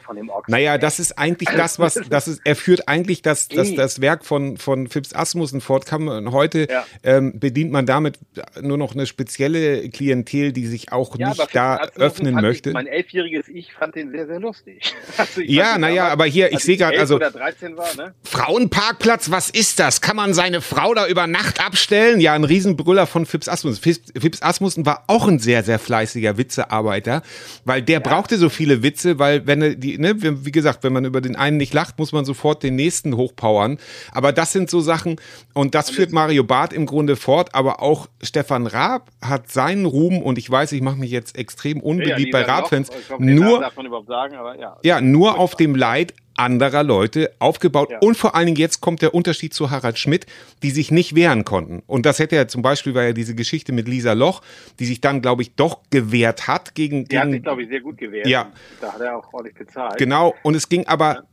[0.47, 4.25] Naja, das ist eigentlich das, was, das ist, er führt eigentlich das, das, das Werk
[4.25, 5.85] von, von Phipps Asmussen fort.
[5.85, 6.85] Kann man, heute Ja.
[7.03, 8.19] ähm, bedient man damit
[8.61, 12.69] nur noch eine spezielle Klientel, die sich auch Ja, nicht da Asmussen öffnen möchte.
[12.69, 14.93] Ich, mein elfjähriges Ich fand den sehr, sehr lustig.
[15.17, 18.13] Also Ja, naja, aber hier, ich sehe gerade, 11 also- oder 13 war, ne?
[18.23, 20.01] Frauenparkplatz, was ist das?
[20.13, 22.19] Kann man seine Frau da über Nacht abstellen?
[22.19, 23.81] Ja, ein Riesenbrüller von Phipps Asmussen.
[23.81, 27.23] Phipps Asmussen war auch ein sehr, sehr fleißiger Witzearbeiter,
[27.65, 31.05] weil der brauchte so viele Witze, weil wenn er die, ne, wie gesagt, wenn man
[31.05, 33.79] über den einen nicht lacht, muss man sofort den nächsten hochpowern.
[34.11, 35.15] Aber das sind so Sachen,
[35.55, 40.21] und das führt Mario Barth im Grunde fort, aber auch Stefan Raab hat seinen Ruhm,
[40.21, 43.75] und ich weiß, ich mache mich jetzt extrem unbeliebt bei Lisa Loch, Raab-Fans, nur, darf
[43.75, 44.77] man überhaupt sagen, aber ja.
[44.83, 47.91] ja, nur auf dem Leid anderer Leute aufgebaut.
[47.91, 47.99] Ja.
[47.99, 50.25] Und vor allen Dingen jetzt kommt der Unterschied zu Harald Schmidt,
[50.61, 51.83] die sich nicht wehren konnten.
[51.87, 54.41] Und das hätte ja zum Beispiel, war ja diese Geschichte mit Lisa Loch,
[54.79, 57.69] die sich dann, glaube ich, doch gewehrt hat gegen, Der hat sich, gegen glaube ich,
[57.69, 58.27] sehr gut gewehrt.
[58.27, 58.51] Ja.
[58.81, 59.97] Da hat er auch ordentlich bezahlt.
[59.97, 60.33] genau.
[60.43, 61.23] Und es ging aber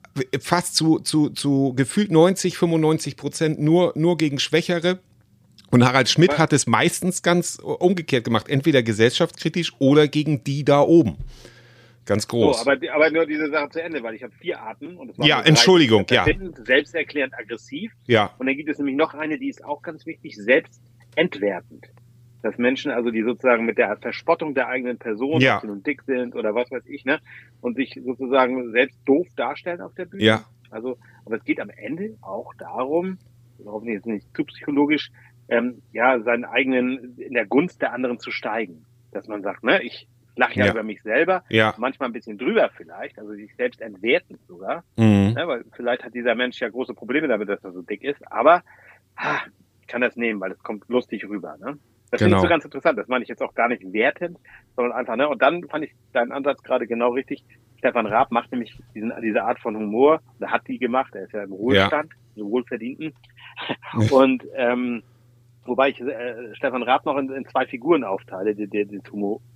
[0.41, 4.99] fast zu, zu, zu gefühlt 90, 95 Prozent nur, nur gegen Schwächere.
[5.71, 10.81] Und Harald Schmidt hat es meistens ganz umgekehrt gemacht, entweder gesellschaftskritisch oder gegen die da
[10.81, 11.17] oben.
[12.07, 12.67] Ganz So, groß.
[12.67, 14.97] aber, aber nur diese Sache zu Ende, weil ich habe vier Arten.
[14.97, 15.43] Und es waren Ja.
[15.43, 16.25] Entschuldigung, ja.
[16.65, 17.93] Selbsterklärend, aggressiv.
[18.07, 21.87] ja, Und dann gibt es nämlich noch eine, die ist auch ganz wichtig, selbstentwertend.
[22.43, 25.61] Dass Menschen also, die sozusagen mit der Verspottung der eigenen Person, Ja.
[25.65, 27.21] nun dick sind oder was weiß ich, ne,
[27.61, 30.25] und sich sozusagen selbst doof darstellen auf der Bühne.
[30.25, 33.19] ja, Also, aber es geht am Ende auch darum,
[33.65, 35.11] hoffentlich jetzt nicht zu psychologisch,
[35.51, 38.87] ähm, ja, seinen eigenen, in der Gunst der anderen zu steigen.
[39.13, 40.09] Dass man sagt, ne, ich
[40.41, 40.73] lache ja, Ja.
[40.73, 41.75] über mich selber, ja.
[41.79, 45.35] manchmal ein bisschen drüber vielleicht, also sich selbst entwertend sogar, Mhm.
[45.37, 48.21] ne, weil vielleicht hat dieser Mensch ja große Probleme damit, dass er so dick ist,
[48.33, 48.63] aber
[49.17, 49.43] ha,
[49.81, 51.57] ich kann das nehmen, weil es kommt lustig rüber.
[51.61, 51.79] Ne?
[52.11, 52.37] Das finde Genau.
[52.39, 52.99] ich so ganz interessant.
[52.99, 54.37] Das meine ich jetzt auch gar nicht wertend,
[54.75, 55.29] sondern einfach, ne?
[55.29, 57.45] Und dann fand ich deinen Ansatz gerade genau richtig.
[57.79, 61.33] Stefan Raab macht nämlich diesen, diese Art von Humor, oder hat die gemacht, er ist
[61.33, 63.13] ja im Ruhestand, so wohlverdienten.
[64.11, 65.03] Und ähm,
[65.65, 69.01] wobei ich äh, Stefan Raab noch in, in zwei Figuren aufteile, die, die, die,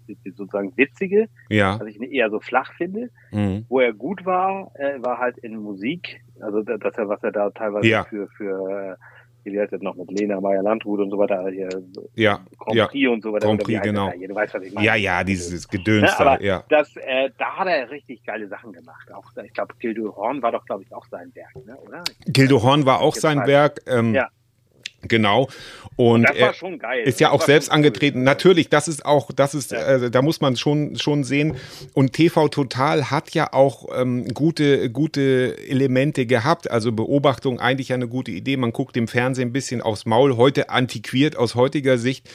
[0.09, 1.79] die sozusagen witzige, Ja.
[1.81, 3.65] was ich eher so flach finde, Mhm.
[3.69, 7.33] wo er gut war, äh, war halt in Musik, also da- dass er, was er
[7.33, 8.05] da teilweise Ja.
[8.05, 8.97] für, für äh,
[9.47, 11.69] wie heißt das noch mit Lena Meyer-Landrut und so weiter, hier
[12.15, 12.87] Ja, Grand ja.
[12.87, 13.47] Prix und so weiter.
[13.47, 14.07] Grand Prix, genau.
[14.07, 14.29] da hier?
[14.29, 14.87] Du weißt, was ich meine.
[14.87, 16.65] Ja, ja, dieses Gedöns da, aber ja.
[16.71, 19.13] das, äh, da hat er richtig geile Sachen gemacht.
[19.13, 21.77] Auch, ich glaube, Gildo Horn war doch, glaube ich, auch sein Werk, ne?
[21.77, 22.03] oder?
[22.27, 23.81] Gildo Horn war auch sein Werk.
[23.87, 24.29] Ähm, Ja.
[25.09, 25.49] Genau.
[25.97, 27.05] Und, das war schon geil.
[27.05, 27.77] ist ja Das auch selbst schon cool.
[27.77, 28.23] angetreten.
[28.25, 31.57] Natürlich, das ist auch, das ist, äh, da muss man schon schon sehen.
[31.93, 36.71] Und TV Total hat ja auch ähm, gute gute Elemente gehabt.
[36.71, 38.57] Also Beobachtung eigentlich eine gute Idee.
[38.57, 40.37] Man guckt dem Fernsehen ein bisschen aufs Maul.
[40.37, 42.29] Heute antiquiert aus heutiger Sicht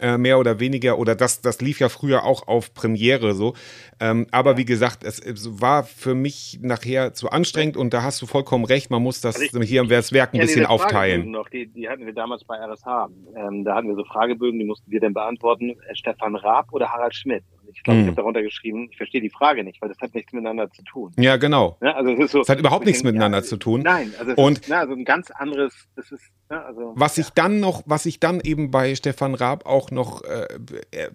[0.00, 3.54] äh, mehr oder weniger, oder das, das lief ja früher auch auf Premiere so.
[4.00, 8.20] Ähm, aber wie gesagt, es, es war für mich nachher zu anstrengend und da hast
[8.22, 11.30] du vollkommen recht, man muss das Also ich- hier im Werk ein Ja, bisschen aufteilen.
[11.30, 13.08] Noch, die, die hatten wir damals bei RSH.
[13.36, 16.90] Ähm, da hatten wir so Fragebögen, die mussten wir dann beantworten, äh, Stefan Raab oder
[16.90, 17.44] Harald Schmidt.
[17.74, 18.04] Ich glaube, Hm.
[18.04, 20.82] ich habe darunter geschrieben, ich verstehe die Frage nicht, weil das hat nichts miteinander zu
[20.82, 21.12] tun.
[21.18, 21.76] Ja, genau.
[21.80, 21.94] Ne?
[21.94, 23.82] Also es ist so, Es hat überhaupt nichts ja, miteinander zu tun.
[23.82, 27.16] Nein, also es Und- ist, ne, also ein ganz anderes, das ist, ne, also Was
[27.16, 27.22] ja.
[27.24, 30.46] ich dann noch, was ich dann eben bei Stefan Raab auch noch äh,
[30.90, 31.10] er-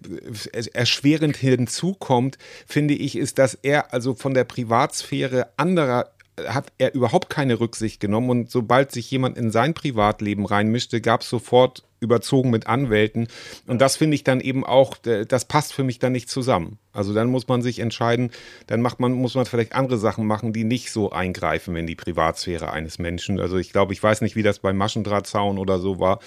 [0.52, 6.66] er- erschwerend hinzukommt, finde ich, ist, dass er also von der Privatsphäre anderer äh, hat
[6.78, 11.28] er überhaupt keine Rücksicht genommen und sobald sich jemand in sein Privatleben reinmischte, gab es
[11.30, 13.28] sofort überzogen mit Anwälten
[13.66, 16.78] und das finde ich dann eben auch, das passt für mich dann nicht zusammen.
[16.92, 18.30] Also dann muss man sich entscheiden,
[18.68, 21.94] dann macht man, muss man vielleicht andere Sachen machen, die nicht so eingreifen in die
[21.94, 23.38] Privatsphäre eines Menschen.
[23.38, 26.20] Also ich glaube, ich weiß nicht, wie das beim Maschendrahtzaun oder so war.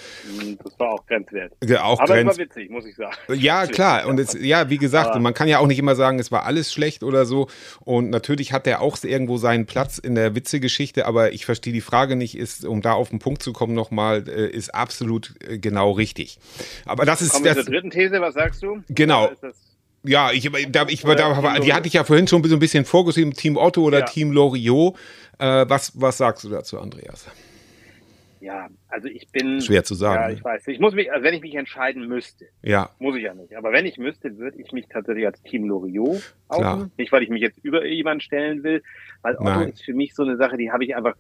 [0.64, 1.54] das war auch grenzwert.
[1.64, 3.16] Ja, Auch Aber es Grenz war witzig, muss ich sagen.
[3.34, 4.06] ja, klar.
[4.08, 6.44] Und es, ja, wie gesagt, Aber- man kann ja auch nicht immer sagen, es war
[6.46, 7.48] alles schlecht oder so.
[7.82, 11.82] Und natürlich hat er auch irgendwo seinen Platz in der Witzegeschichte, aber ich verstehe die
[11.82, 15.58] Frage nicht, ist, um da auf den Punkt zu kommen nochmal, äh, ist absolut äh,
[15.62, 16.40] genau richtig.
[16.86, 17.66] Aber das ist Kommen wir das.
[17.66, 18.82] zur dritten These, was sagst du?
[18.90, 19.30] Genau.
[20.04, 23.34] Ja, ich, da, ich, da, die hatte ich ja vorhin schon so ein bisschen vorgeschrieben,
[23.34, 24.06] Team Otto oder Ja.
[24.06, 24.96] Team Loriot.
[25.40, 27.28] Äh, was, was sagst du dazu, Andreas?
[28.42, 29.60] Ja, also ich bin.
[29.60, 30.34] Schwer zu sagen, Ja, ne?
[30.36, 30.68] ich weiß.
[30.68, 33.54] Ich muss mich, also wenn ich mich entscheiden müsste, Ja, muss ich ja nicht.
[33.56, 36.92] Aber wenn ich müsste, würde ich mich tatsächlich als Team Loriot outen.
[36.98, 38.82] Nicht, weil ich mich jetzt über jemanden stellen will,
[39.22, 39.70] weil Otto Nein.
[39.70, 41.16] ist für mich so eine Sache, die habe ich einfach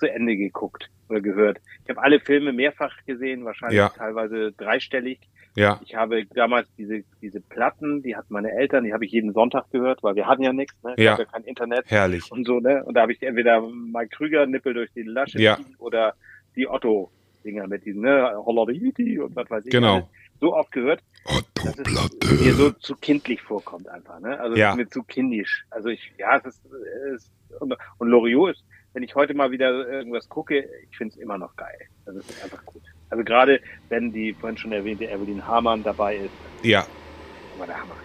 [0.00, 1.58] zu Ende geguckt oder gehört.
[1.84, 3.88] Ich habe alle Filme mehrfach gesehen, wahrscheinlich Ja.
[3.90, 5.20] teilweise dreistellig.
[5.56, 9.32] ja, Ich habe damals diese, diese Platten, die hatten meine Eltern, die habe ich jeden
[9.32, 10.94] Sonntag gehört, weil wir hatten ja nichts, ne?
[10.96, 11.18] Es Ja.
[11.18, 12.30] ja kein Internet herrlich.
[12.30, 12.84] und so, ne?
[12.84, 15.58] Und da habe ich entweder Mike Krüger, Nippel durch die Lasche Ja.
[15.78, 16.14] oder
[16.56, 18.32] die Otto-Dinger mit diesen, ne?
[18.36, 19.72] Holleriti und was weiß ich.
[19.72, 19.94] Genau.
[19.94, 20.04] alles.
[20.40, 21.02] So oft gehört,
[21.54, 24.38] dass es mir so zu kindlich vorkommt einfach, ne?
[24.40, 24.68] Also Ja.
[24.68, 25.64] es ist mir zu kindisch.
[25.70, 29.50] Also ich, ja, es ist, es ist und, und Loriot ist, wenn ich heute mal
[29.50, 31.78] wieder irgendwas gucke, ich finde es immer noch geil.
[32.06, 32.82] Also es ist einfach gut.
[33.10, 36.30] Also gerade wenn die vorhin schon erwähnte Evelyn Hamann dabei ist,
[36.62, 36.86] Ja,
[37.58, 37.96] war der Hammer.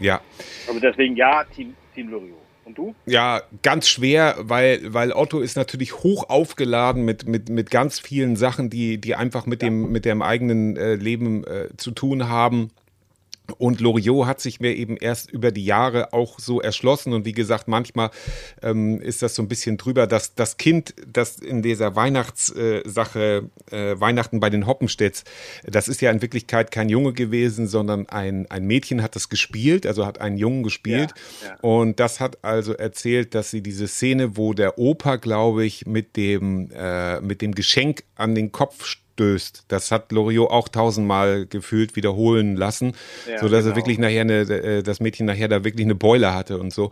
[0.00, 0.20] ja.
[0.68, 2.38] Also deswegen ja, Team, Team Loriot.
[2.64, 2.94] Und du?
[3.06, 8.36] Ja, ganz schwer, weil, weil Otto ist natürlich hoch aufgeladen mit, mit, mit ganz vielen
[8.36, 12.70] Sachen, die, die einfach mit dem, mit dem eigenen äh, Leben äh, zu tun haben.
[13.58, 17.12] Und Loriot hat sich mir eben erst über die Jahre auch so erschlossen.
[17.12, 18.10] Und wie gesagt, manchmal
[18.62, 24.00] ähm, ist das so ein bisschen drüber, dass das Kind, das in dieser Weihnachtssache, äh,
[24.00, 25.24] Weihnachten bei den Hoppenstedts,
[25.64, 29.86] das ist ja in Wirklichkeit kein Junge gewesen, sondern ein, ein Mädchen hat das gespielt,
[29.86, 31.12] also hat einen Jungen gespielt.
[31.42, 31.56] Ja, ja.
[31.60, 36.16] Und das hat also erzählt, dass sie diese Szene, wo der Opa, glaube ich, mit
[36.16, 41.96] dem, äh, mit dem Geschenk an den Kopf stößt, das hat Loriot auch tausendmal gefühlt
[41.96, 42.94] wiederholen lassen,
[43.28, 43.76] Ja, so dass er genau.
[43.76, 46.90] wirklich nachher eine, äh, das Mädchen nachher da wirklich eine Beule hatte und so.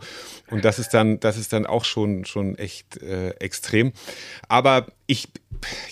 [0.49, 3.91] Und das ist dann, das ist dann auch schon, schon echt äh, extrem.
[4.47, 5.29] Aber ich,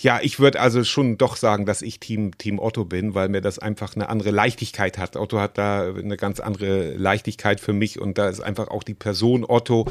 [0.00, 3.40] ja, ich würde also schon doch sagen, dass ich Team, Team Otto bin, weil mir
[3.40, 5.16] das einfach eine andere Leichtigkeit hat.
[5.16, 8.94] Otto hat da eine ganz andere Leichtigkeit für mich und da ist einfach auch die
[8.94, 9.86] Person Otto.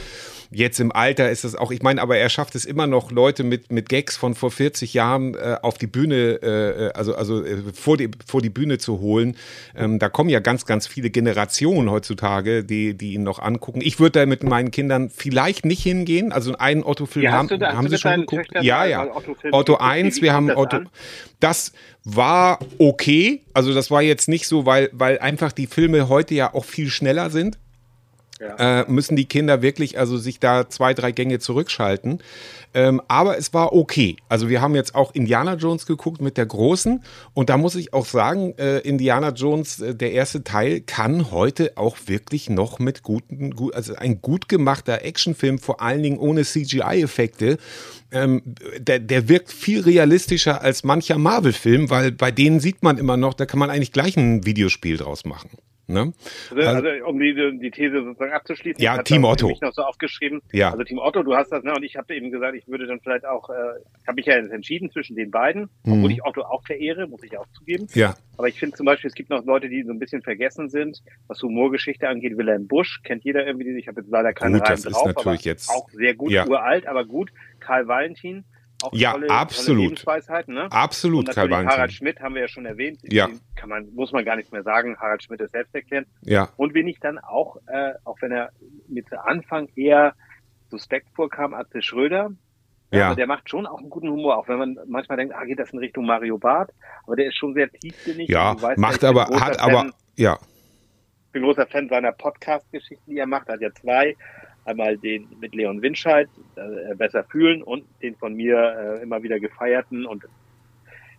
[0.52, 3.44] Jetzt im Alter ist es auch, ich meine, aber er schafft es immer noch, Leute
[3.44, 7.58] mit, mit Gags von vor 40 Jahren äh, auf die Bühne, äh, also, also äh,
[7.74, 9.36] vor, die, vor die Bühne zu holen.
[9.76, 13.82] Ähm, da kommen ja ganz, ganz viele Generationen heutzutage, die, die ihn noch angucken.
[13.84, 16.32] Ich würde da mit meinen Kindern vielleicht nicht hingehen.
[16.32, 18.50] Also einen Otto-Film Ja, haben, da- haben sie schon geguckt.
[18.62, 19.08] Ja, ja.
[19.16, 20.90] Otto-Filme Wie- 1, wie wir haben an?
[21.40, 21.72] Das
[22.04, 23.42] war okay.
[23.54, 26.90] Also das war jetzt nicht so, weil, weil einfach die Filme heute ja auch viel
[26.90, 27.58] schneller sind.
[28.40, 28.82] Ja.
[28.82, 32.22] Äh, müssen die Kinder wirklich also sich da zwei, drei Gänge zurückschalten.
[32.74, 34.16] Ähm, aber es war okay.
[34.30, 37.04] Also wir haben jetzt auch Indiana Jones geguckt mit der Großen.
[37.34, 41.74] Und da muss ich auch sagen, äh, Indiana Jones, äh, der erste Teil, kann heute
[41.76, 46.44] auch wirklich noch mit guten, gut, also ein gut gemachter Actionfilm, vor allen Dingen ohne
[46.44, 47.58] CGI-Effekte.
[48.12, 48.42] Ähm,
[48.78, 53.34] der, der wirkt viel realistischer als mancher Marvel-Film, weil bei denen sieht man immer noch,
[53.34, 55.50] da kann man eigentlich gleich ein Videospiel draus machen.
[55.90, 56.14] Ne?
[56.52, 58.82] Also, also um die, die These sozusagen abzuschließen.
[58.82, 59.48] Ja, ich Team Otto.
[59.48, 60.42] mich noch so aufgeschrieben.
[60.52, 60.70] Ja.
[60.72, 61.74] Also Team Otto, du hast das, ne?
[61.76, 63.54] Und ich habe eben gesagt, ich würde dann vielleicht auch, äh,
[64.08, 67.38] habe mich ja jetzt entschieden zwischen den beiden, obwohl ich Otto auch verehre, muss ich
[67.38, 67.84] auch zugeben.
[67.94, 68.00] Mhm.
[68.00, 68.16] Ja.
[68.38, 71.02] Aber ich finde zum Beispiel, es gibt noch Leute, die so ein bisschen vergessen sind,
[71.28, 72.38] was Humorgeschichte angeht.
[72.38, 73.70] Wilhelm Busch kennt jeder irgendwie.
[73.78, 76.14] Ich habe jetzt leider keine Gut, Reihen das ist drauf, natürlich aber jetzt- auch sehr
[76.14, 76.48] gut, Ja.
[76.48, 77.32] uralt, aber gut.
[77.60, 78.46] Karl Valentin
[78.82, 80.04] Auch Ja, tolle, absolut.
[80.04, 80.72] Tolle ne?
[80.72, 81.96] Absolut, Karl natürlich Harald Valentin.
[81.96, 83.00] Schmidt haben wir ja schon erwähnt.
[83.04, 83.28] Ja.
[83.28, 84.98] Den Kann man, muss man gar nicht mehr sagen.
[84.98, 86.08] Harald Schmidt ist selbsterklärend.
[86.22, 88.52] Ja, Und wen ich dann auch, äh, auch wenn er
[89.10, 90.14] zu Anfang eher
[90.70, 92.32] suspekt vorkam, Atze Schröder,
[92.92, 93.08] ja.
[93.08, 95.60] aber der macht schon auch einen guten Humor, auch wenn man manchmal denkt, ah, geht
[95.60, 96.72] das in Richtung Mario Barth,
[97.06, 98.30] aber der ist schon sehr tiefsinnig.
[98.30, 100.38] Ja, weißt macht aber, hat Fan, aber, ja,
[101.26, 103.48] Ich bin großer Fan seiner Podcast-Geschichten, die er macht.
[103.48, 104.16] Er hat ja zwei.
[104.70, 108.58] Einmal den mit Leon Winscheid, äh, Besser fühlen und den von mir
[109.00, 110.24] äh, immer wieder gefeierten und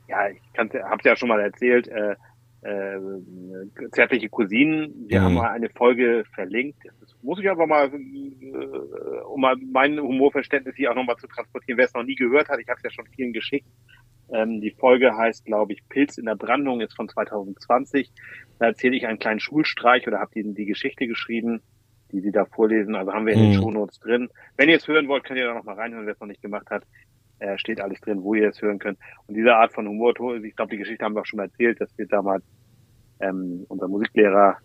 [0.09, 2.17] ja, ich habe es ja schon mal erzählt, äh,
[2.63, 2.99] äh,
[3.93, 5.09] zärtliche Cousinen.
[5.09, 5.25] Wir Mhm.
[5.25, 6.79] haben mal eine Folge verlinkt.
[7.01, 11.79] Das muss ich aber mal, äh, um mal mein Humorverständnis hier auch nochmal zu transportieren,
[11.79, 12.61] wer es noch nie gehört hat.
[12.61, 13.67] Ich habe es ja schon vielen geschickt.
[14.33, 18.11] Ähm, die Folge heißt, glaube ich, Pilz in der Brandung, ist von 2020.
[18.59, 21.63] Da erzähle ich einen kleinen Schulstreich oder habe die, die Geschichte geschrieben,
[22.13, 22.95] die Sie da vorlesen.
[22.95, 23.63] Also haben wir in den Mhm.
[23.63, 24.29] Shownotes drin.
[24.57, 26.69] Wenn ihr es hören wollt, könnt ihr da nochmal reinhören, wer es noch nicht gemacht
[26.71, 26.85] hat.
[27.39, 28.99] Äh, steht alles drin, wo ihr es hören könnt.
[29.27, 30.13] Und diese Art von Humor,
[30.45, 32.45] ich glaube, die Geschichte haben wir auch schon mal erzählt, dass wir damals
[33.21, 34.59] ähm, unser Musiklehrer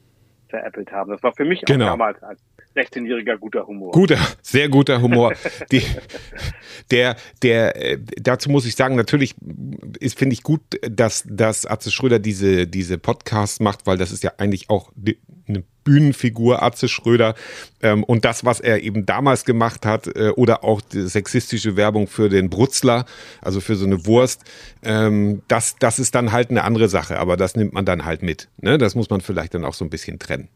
[0.50, 1.10] veräppelt haben.
[1.12, 1.86] Das war für mich Genau.
[1.86, 2.40] auch damals als
[2.76, 3.92] 16-jähriger guter Humor.
[3.94, 5.34] Guter, sehr guter Humor.
[5.72, 5.82] Die,
[6.92, 9.36] der, der, äh, dazu muss ich sagen, natürlich
[10.00, 14.24] ist, finde ich gut, dass, dass Atze Schröder diese, diese Podcasts macht, weil das ist
[14.24, 17.36] ja eigentlich auch die, eine Bühnenfigur, Atze Schröder.
[17.82, 22.08] Ähm, und das, was er eben damals gemacht hat, äh, oder auch die sexistische Werbung
[22.08, 23.06] für den Brutzler,
[23.42, 24.42] also für so eine Wurst,
[24.84, 28.24] ähm, das, das ist dann halt eine andere Sache, aber das nimmt man dann halt
[28.24, 28.50] mit.
[28.62, 28.78] Ne?
[28.78, 30.50] Das muss man vielleicht dann auch so ein bisschen trennen.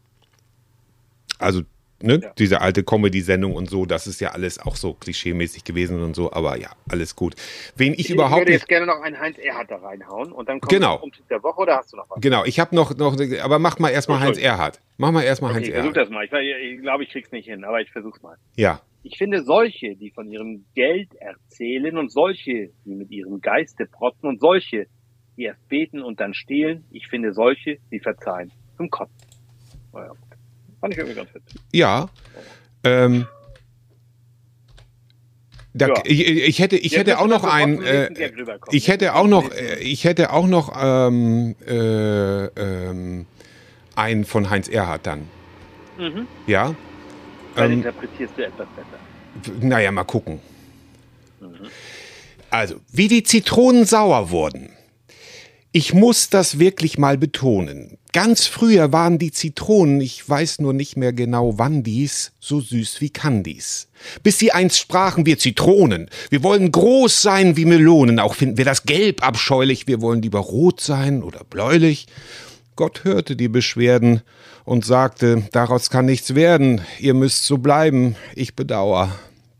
[1.37, 1.61] Also,
[2.01, 2.31] ne, Ja.
[2.37, 6.31] diese alte Comedy-Sendung und so, das ist ja alles auch so klischeemäßig gewesen und so,
[6.31, 7.35] aber ja, alles gut.
[7.75, 8.61] Wen ich, Ich überhaupt würde nicht.
[8.61, 10.95] jetzt gerne noch einen Heinz Erhardt da reinhauen und dann kommt Genau.
[10.95, 12.19] der Umzug der Woche oder hast du noch was?
[12.21, 14.37] Genau, ich habe noch, noch, aber mach mal erstmal Oh, Heinz.
[14.37, 14.81] Erhardt.
[14.97, 16.25] Mach mal erstmal Okay, Heinz ich versuch das mal.
[16.25, 18.37] Ich, ich, ich glaube, ich krieg's nicht hin, aber ich versuch's mal.
[18.55, 23.85] Ja, Ich finde solche, die von ihrem Geld erzählen und solche, die mit ihrem Geiste
[23.85, 24.87] protzen und solche,
[25.37, 28.51] die erst beten und dann stehlen, ich finde solche, die verzeihen.
[28.75, 29.15] Zum Kotzen.
[29.93, 30.11] Naja,
[30.81, 31.61] fand ich irgendwie ganz witzig.
[31.73, 32.09] ja.
[32.83, 33.25] Ähm,
[35.73, 35.93] da, Ja.
[36.05, 37.81] ich, ich hätte, ich Jetzt hätte auch noch einen.
[37.83, 38.09] Äh,
[38.71, 43.25] ich hätte auch noch, äh, ich hätte auch noch ähm, äh, ähm,
[43.95, 45.27] einen von Heinz Erhardt dann.
[45.97, 46.27] Mhm.
[46.47, 46.73] Ja.
[47.55, 49.55] Dann Ähm, interpretierst du etwas besser.
[49.61, 50.39] Naja, mal gucken.
[52.49, 54.71] Also, wie die Zitronen sauer wurden.
[55.71, 57.99] Ich muss das wirklich mal betonen.
[58.11, 63.01] Ganz früher waren die Zitronen, ich weiß nur nicht mehr genau wann dies, so süß
[63.01, 63.87] wie Candies.
[64.23, 66.09] Bis sie einst sprachen wir Zitronen.
[66.31, 70.39] Wir wollen groß sein wie Melonen, auch finden wir das Gelb abscheulich, wir wollen lieber
[70.39, 72.07] rot sein oder bläulich.
[72.75, 74.21] Gott hörte die Beschwerden
[74.65, 79.13] und sagte, daraus kann nichts werden, ihr müsst so bleiben, ich bedauer.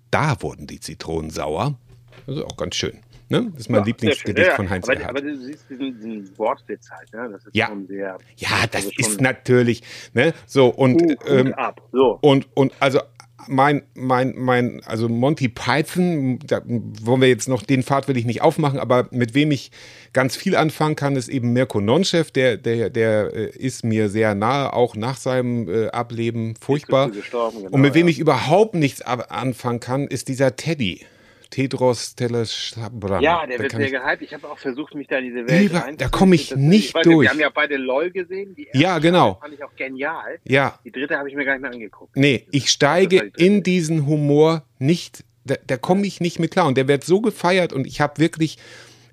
[0.10, 1.78] Da wurden die Zitronen sauer.
[2.26, 2.98] Also auch ganz schön.
[3.30, 3.50] Ne?
[3.52, 4.56] Das ist mein Ja, Lieblingsgedicht schön.
[4.56, 5.18] von Heinz aber, Erhardt.
[5.18, 7.30] aber du siehst diesen, diesen Wortwitz halt, ne?
[7.32, 7.68] Das ist Ja.
[7.68, 8.18] schon sehr.
[8.38, 10.34] Ja, das also ist natürlich, ne?
[10.48, 11.82] So, und, Hut ähm, ab.
[11.92, 12.18] So.
[12.22, 13.00] und, und also
[13.48, 18.26] mein, mein, mein, also Monty Python, da wollen wir jetzt noch, den Pfad will ich
[18.26, 19.72] nicht aufmachen, aber mit wem ich
[20.14, 24.36] ganz viel anfangen kann, ist eben Mirko Nonchev, der, der, der äh, ist mir sehr
[24.36, 27.12] nahe, auch nach seinem äh, Ableben furchtbar.
[27.12, 28.12] Genau, und mit wem ja.
[28.12, 31.06] ich überhaupt nichts anfangen kann, ist dieser Teddy.
[31.50, 33.22] Tedros Teleshabram.
[33.24, 34.22] Ja, der wird sehr ich- gehypt.
[34.22, 37.04] Ich habe auch versucht, mich da in diese Welt Über- da komm ich nicht weiß
[37.04, 37.26] durch.
[37.26, 38.54] Wir haben ja beide LOL gesehen.
[38.56, 39.38] Die erste Ja, genau.
[39.42, 40.40] Fand ich auch genial.
[40.44, 42.16] Ja, Die dritte habe ich mir gar nicht mehr angeguckt.
[42.16, 46.68] Nee, ich steige die in diesen Humor nicht, da, da komme ich nicht mit klar.
[46.68, 48.58] Und der wird so gefeiert und ich habe wirklich,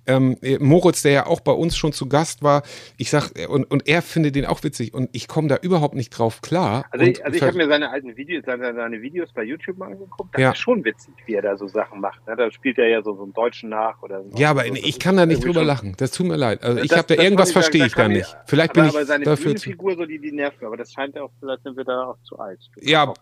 [0.07, 2.63] ähm, Moritz, der ja auch bei uns schon zu Gast war,
[2.97, 6.11] ich sag, und, und er findet den auch witzig und ich komme da überhaupt nicht
[6.11, 6.85] drauf klar.
[6.91, 9.87] Also, ich, also ich habe mir seine alten Videos, seine, seine Videos bei YouTube mal
[9.93, 10.35] angeguckt.
[10.35, 10.51] Das Ja.
[10.53, 12.27] ist schon witzig, wie er da so Sachen macht.
[12.27, 12.37] Ne?
[12.37, 14.31] Da spielt er ja so, so einen Deutschen nach oder so.
[14.37, 15.95] ja, aber so, ich kann da nicht drüber schon- lachen.
[15.99, 16.63] Das tut mir leid.
[16.63, 18.37] Also ich habe da irgendwas verstehe ich da nicht.
[18.47, 19.45] Vielleicht bin aber, ich aber seine dafür.
[19.47, 20.63] Bühnenfigur, so die, die nervt.
[20.63, 22.61] Aber das scheint auch, vielleicht sind wir da auch zu alt.
[22.81, 23.13] Ja,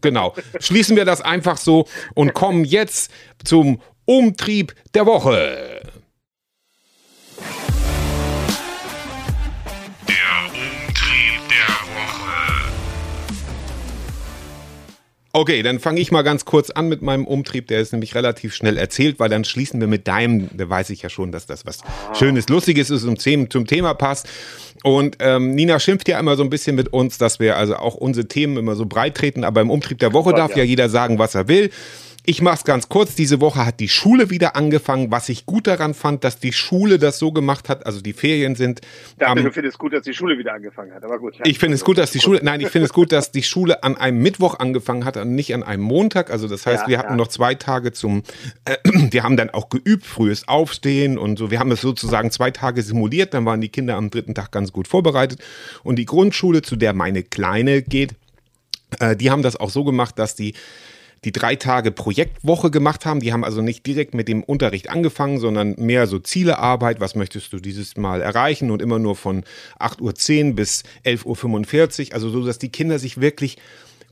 [0.00, 0.34] genau.
[0.58, 3.12] Schließen wir das einfach so und kommen jetzt
[3.44, 5.80] zum Umtrieb der Woche.
[15.32, 17.68] Okay, dann fange ich mal ganz kurz an mit meinem Umtrieb.
[17.68, 21.02] Der ist nämlich relativ schnell erzählt, weil dann schließen wir mit deinem, da weiß ich
[21.02, 21.78] ja schon, dass das was
[22.18, 24.28] Schönes, Lustiges ist und zum Thema passt.
[24.82, 27.94] Und ähm, Nina schimpft ja immer so ein bisschen mit uns, dass wir also auch
[27.94, 30.64] unsere Themen immer so breit treten, aber im Umtrieb der Woche darf ja.
[30.64, 31.70] jeder sagen, was er will.
[32.26, 33.14] Ich mach's ganz kurz.
[33.14, 35.10] Diese Woche hat die Schule wieder angefangen.
[35.10, 38.54] Was ich gut daran fand, dass die Schule das so gemacht hat, also die Ferien
[38.54, 38.80] sind.
[38.82, 41.36] Ich dachte, am- du findest gut, dass die Schule wieder angefangen hat, aber gut.
[41.38, 41.46] ja.
[41.46, 43.82] ich finde es gut, dass die Schule, nein, ich finde es gut, dass die Schule
[43.82, 46.30] an einem Mittwoch angefangen hat und nicht an einem Montag.
[46.30, 47.16] Also das heißt, Ja, wir hatten ja.
[47.16, 48.22] noch zwei Tage zum,
[48.66, 51.50] äh, wir haben dann auch geübt, frühes Aufstehen und so.
[51.50, 53.32] Wir haben es sozusagen zwei Tage simuliert.
[53.34, 55.40] Dann waren die Kinder am dritten Tag ganz gut vorbereitet.
[55.82, 58.14] Und die Grundschule, zu der meine Kleine geht,
[58.98, 60.54] äh, die haben das auch so gemacht, dass die
[61.24, 63.20] die drei Tage Projektwoche gemacht haben.
[63.20, 67.00] Die haben also nicht direkt mit dem Unterricht angefangen, sondern mehr so Zielearbeit.
[67.00, 68.70] Was möchtest du dieses Mal erreichen?
[68.70, 69.44] Und immer nur von
[69.78, 72.14] 8.10 Uhr bis 11.45 Uhr.
[72.14, 73.58] Also so, dass die Kinder sich wirklich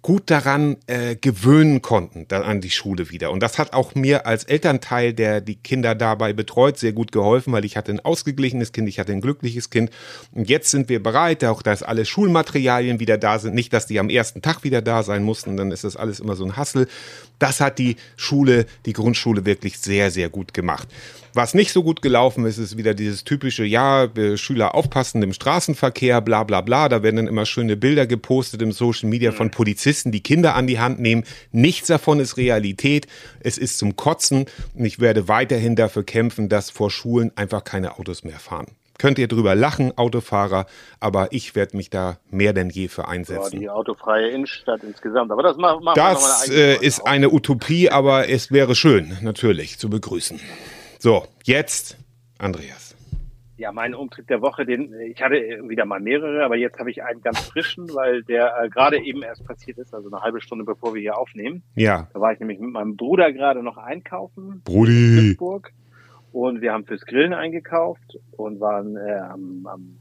[0.02, 3.30] gut daran äh, gewöhnen konnten, dann an die Schule wieder.
[3.30, 7.52] Und das hat auch mir als Elternteil, der die Kinder dabei betreut, sehr gut geholfen,
[7.52, 9.90] weil ich hatte ein ausgeglichenes Kind, ich hatte ein glückliches Kind.
[10.32, 13.54] Und jetzt sind wir bereit, auch dass alle Schulmaterialien wieder da sind.
[13.54, 16.36] Nicht, dass die am ersten Tag wieder da sein mussten, dann ist das alles immer
[16.36, 16.88] so ein Hassel.
[17.38, 20.88] Das hat die Schule, die Grundschule wirklich sehr, sehr gut gemacht.
[21.34, 26.20] Was nicht so gut gelaufen ist, ist wieder dieses typische, ja, Schüler aufpassen im Straßenverkehr,
[26.20, 26.88] bla bla bla.
[26.88, 30.66] Da werden dann immer schöne Bilder gepostet im Social Media von Polizisten, die Kinder an
[30.66, 31.24] die Hand nehmen.
[31.52, 33.06] Nichts davon ist Realität.
[33.40, 34.46] Es ist zum Kotzen.
[34.74, 38.66] Und ich werde weiterhin dafür kämpfen, dass vor Schulen einfach keine Autos mehr fahren.
[38.98, 40.66] Könnt ihr drüber lachen, Autofahrer,
[40.98, 43.60] aber ich werde mich da mehr denn je für Ja, einsetzen.
[43.60, 45.30] die autofreie Innenstadt insgesamt.
[45.30, 49.78] Aber das machen wir Das eine äh, ist eine Utopie, aber es wäre schön, natürlich,
[49.78, 50.40] zu begrüßen.
[50.98, 51.96] So, jetzt
[52.38, 52.87] Andreas.
[53.58, 55.34] Ja, mein Umtrieb der Woche, den ich hatte
[55.68, 59.22] wieder mal mehrere, aber jetzt habe ich einen ganz frischen, weil der äh, gerade eben
[59.22, 61.62] erst passiert ist, also eine halbe Stunde bevor wir hier aufnehmen.
[61.74, 65.16] Ja, Da war ich nämlich mit meinem Bruder gerade noch einkaufen in Brudi.
[65.20, 65.72] Pittsburgh
[66.32, 69.98] und wir haben fürs Grillen eingekauft und waren äh, am, am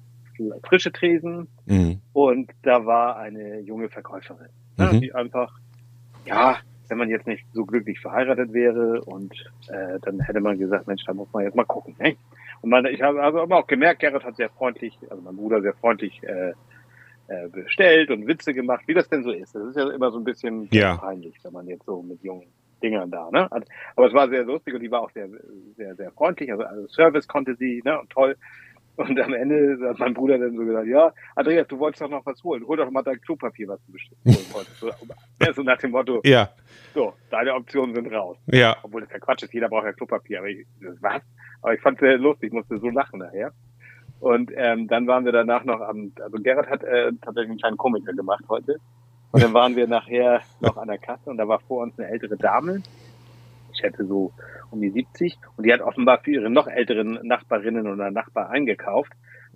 [0.63, 2.00] frische Tresen Mhm.
[2.13, 5.02] und da war eine junge Verkäuferin, ne, Mhm.
[5.02, 5.52] die einfach,
[6.26, 6.58] ja,
[6.89, 9.34] wenn man jetzt nicht so glücklich verheiratet wäre und
[9.70, 11.96] äh, dann hätte man gesagt, Mensch, da muss man jetzt mal gucken.
[12.00, 12.15] Ne?
[12.62, 15.62] Und man, ich habe also aber auch gemerkt, Gerrit hat sehr freundlich, also mein Bruder
[15.62, 16.54] sehr freundlich äh,
[17.28, 19.56] äh, bestellt und Witze gemacht, wie das denn so ist.
[19.56, 20.98] Das ist ja immer so ein bisschen Ja.
[20.98, 23.50] peinlich, wenn man jetzt so mit jungen Dingern da, ne?
[23.96, 25.28] Aber es war sehr lustig und die war auch sehr,
[25.76, 26.52] sehr, sehr freundlich.
[26.52, 28.00] Also, also Service konnte sie, ne?
[28.00, 28.38] Und toll.
[28.98, 32.26] Und am Ende hat mein Bruder dann so gesagt, ja, Andreas, du wolltest doch noch
[32.26, 32.66] was holen.
[32.68, 34.82] Hol doch mal dein Klopapier, was du bestimmt holen wolltest.
[35.46, 36.50] So, so nach dem Motto, Ja,
[36.96, 38.38] so, deine Optionen sind raus.
[38.48, 38.76] ja.
[38.82, 40.40] Obwohl das ja Quatsch ist, jeder braucht ja Klopapier.
[40.40, 40.66] Aber ich,
[41.00, 41.22] was?
[41.62, 43.52] Aber ich fand es sehr lustig, ich musste so lachen nachher.
[44.20, 47.78] Und ähm, dann waren wir danach noch am, also Gerrit hat äh, tatsächlich einen kleinen
[47.78, 48.78] Komiker gemacht heute.
[49.32, 52.08] Und dann waren wir nachher noch an der Kasse und da war vor uns eine
[52.10, 52.82] ältere Dame.
[53.78, 54.34] Schätze so
[54.72, 55.38] um die 70.
[55.56, 59.12] Und die hat offenbar für ihre noch älteren Nachbarinnen oder Nachbar eingekauft.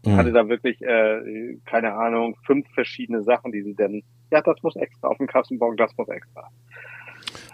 [0.05, 0.34] Und hatte Mhm.
[0.34, 5.07] da wirklich, äh, keine Ahnung, fünf verschiedene Sachen, die sie dann, ja, das muss extra
[5.10, 6.49] auf dem Kassenbon, das muss extra.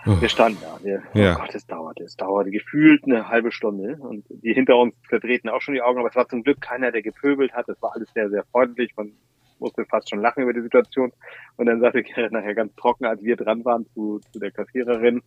[0.06, 0.22] Oh.
[0.22, 0.80] Wir standen da.
[0.82, 1.36] Wir, Ja.
[1.36, 2.04] Oh Gott, es dauerte.
[2.04, 3.98] Es dauerte gefühlt eine halbe Stunde.
[4.00, 6.00] Und die hinter uns verdrehten auch schon die Augen.
[6.00, 7.68] Aber es war zum Glück keiner, der gepöbelt hat.
[7.68, 8.94] Es war alles sehr, sehr freundlich.
[8.96, 9.12] Man
[9.60, 11.12] musste fast schon lachen über die Situation.
[11.58, 15.22] Und dann sagte Gerrit nachher ganz trocken, als wir dran waren zu, zu der Kassiererin,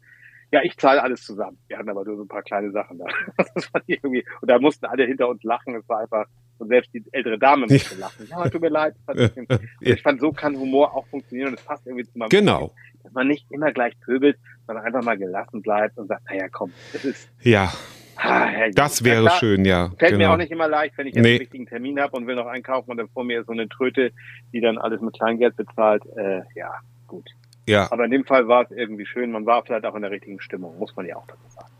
[0.52, 1.58] ja, ich zahle alles zusammen.
[1.68, 3.04] Wir hatten aber nur so ein paar kleine Sachen da.
[3.54, 5.74] Das fand ich irgendwie, und da mussten alle hinter uns lachen.
[5.76, 6.26] Es war einfach,
[6.58, 8.26] und selbst die ältere Dame musste lachen.
[8.28, 8.94] Ja, tut mir leid.
[9.80, 12.72] Ich fand, so kann Humor auch funktionieren und es passt irgendwie zu meinem Genau.
[13.02, 16.72] dass man nicht immer gleich pöbelt, sondern einfach mal gelassen bleibt und sagt, naja, komm,
[16.92, 17.72] das ist, Ja,
[18.16, 19.90] ah, das wäre klar, schön, ja.
[19.98, 20.32] Fällt mir genau.
[20.34, 21.30] auch nicht immer leicht, wenn ich jetzt Nee.
[21.30, 23.68] einen wichtigen Termin habe und will noch einkaufen und dann vor mir ist so eine
[23.68, 24.12] Tröte,
[24.52, 26.02] die dann alles mit Kleingeld bezahlt.
[26.16, 26.74] Äh, ja,
[27.06, 27.28] gut.
[27.70, 29.30] Ja, Aber in dem Fall war es irgendwie schön.
[29.30, 31.70] Man war vielleicht auch in der richtigen Stimmung, muss man ja auch dazu sagen.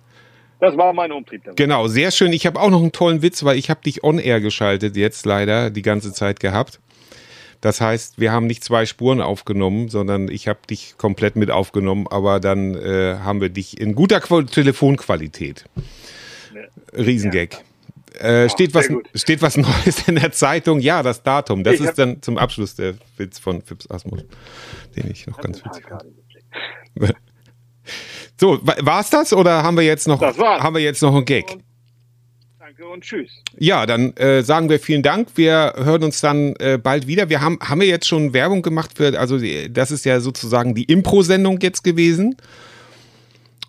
[0.60, 1.42] Das war mein Umtrieb.
[1.44, 1.56] damit.
[1.56, 2.32] genau, sehr schön.
[2.32, 5.24] Ich habe auch noch einen tollen Witz, weil ich habe dich on air geschaltet jetzt
[5.24, 6.80] leider die ganze Zeit gehabt.
[7.60, 12.06] Das heißt, wir haben nicht zwei Spuren aufgenommen, sondern ich habe dich komplett mit aufgenommen,
[12.08, 15.64] aber dann äh, haben wir dich in guter Qual Telefonqualität.
[16.96, 17.62] Riesengag.
[18.18, 20.80] Äh, steht, was, steht was Neues in der Zeitung?
[20.80, 21.62] Ja, das Datum.
[21.64, 24.24] Das Ich ist dann zum Abschluss der Witz von Fips Asmus,
[24.96, 26.04] den ich noch ganz witzig fand.
[28.38, 31.58] So, wa- war's das oder haben wir jetzt noch, haben wir jetzt noch einen Gag?
[32.58, 33.30] Danke und tschüss.
[33.58, 35.28] Ja, dann äh, sagen wir vielen Dank.
[35.36, 37.28] Wir hören uns dann äh, bald wieder.
[37.28, 40.74] Wir haben, haben wir jetzt schon Werbung gemacht für, also die- das ist ja sozusagen
[40.74, 42.36] die Impro-Sendung jetzt gewesen.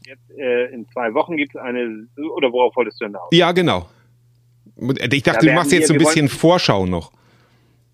[0.06, 3.28] Jetzt äh, in zwei Wochen gibt es eine, oder worauf wolltest du hinaus?
[3.34, 3.90] Ja, genau.
[5.12, 7.12] Ich dachte, Ja, du machst jetzt so ein bisschen Vorschau noch.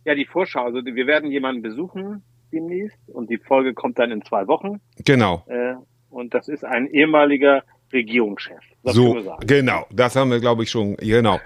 [0.06, 0.64] Ja, die Vorschau.
[0.64, 2.24] Also wir werden jemanden besuchen
[2.54, 4.80] demnächst und die Folge kommt dann in zwei Wochen.
[5.04, 5.44] Genau.
[5.48, 5.76] Äh,
[6.10, 8.60] und das ist ein ehemaliger Regierungschef.
[8.84, 9.86] So, genau.
[9.91, 10.96] Das haben wir, glaube ich, schon.
[10.98, 11.39] Genau.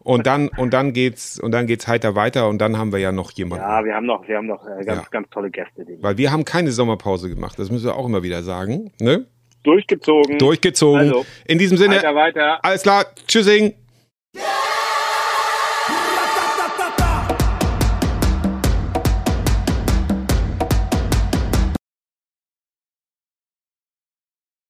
[0.00, 3.12] Und dann, und dann geht's, und dann geht's heiter weiter und dann haben wir ja
[3.12, 3.64] noch jemanden.
[3.64, 5.08] Ja, wir haben noch, wir haben noch äh, ganz, Ja.
[5.10, 5.86] ganz tolle Gäste.
[6.00, 7.58] Weil wir haben keine Sommerpause gemacht.
[7.58, 8.92] Das müssen wir auch immer wieder sagen.
[9.00, 9.26] Ne?
[9.62, 10.38] Durchgezogen.
[10.38, 11.00] Durchgezogen.
[11.00, 12.64] Also, In diesem Sinne, Weiter, weiter.
[12.64, 13.04] alles klar.
[13.28, 13.74] Tschüssing.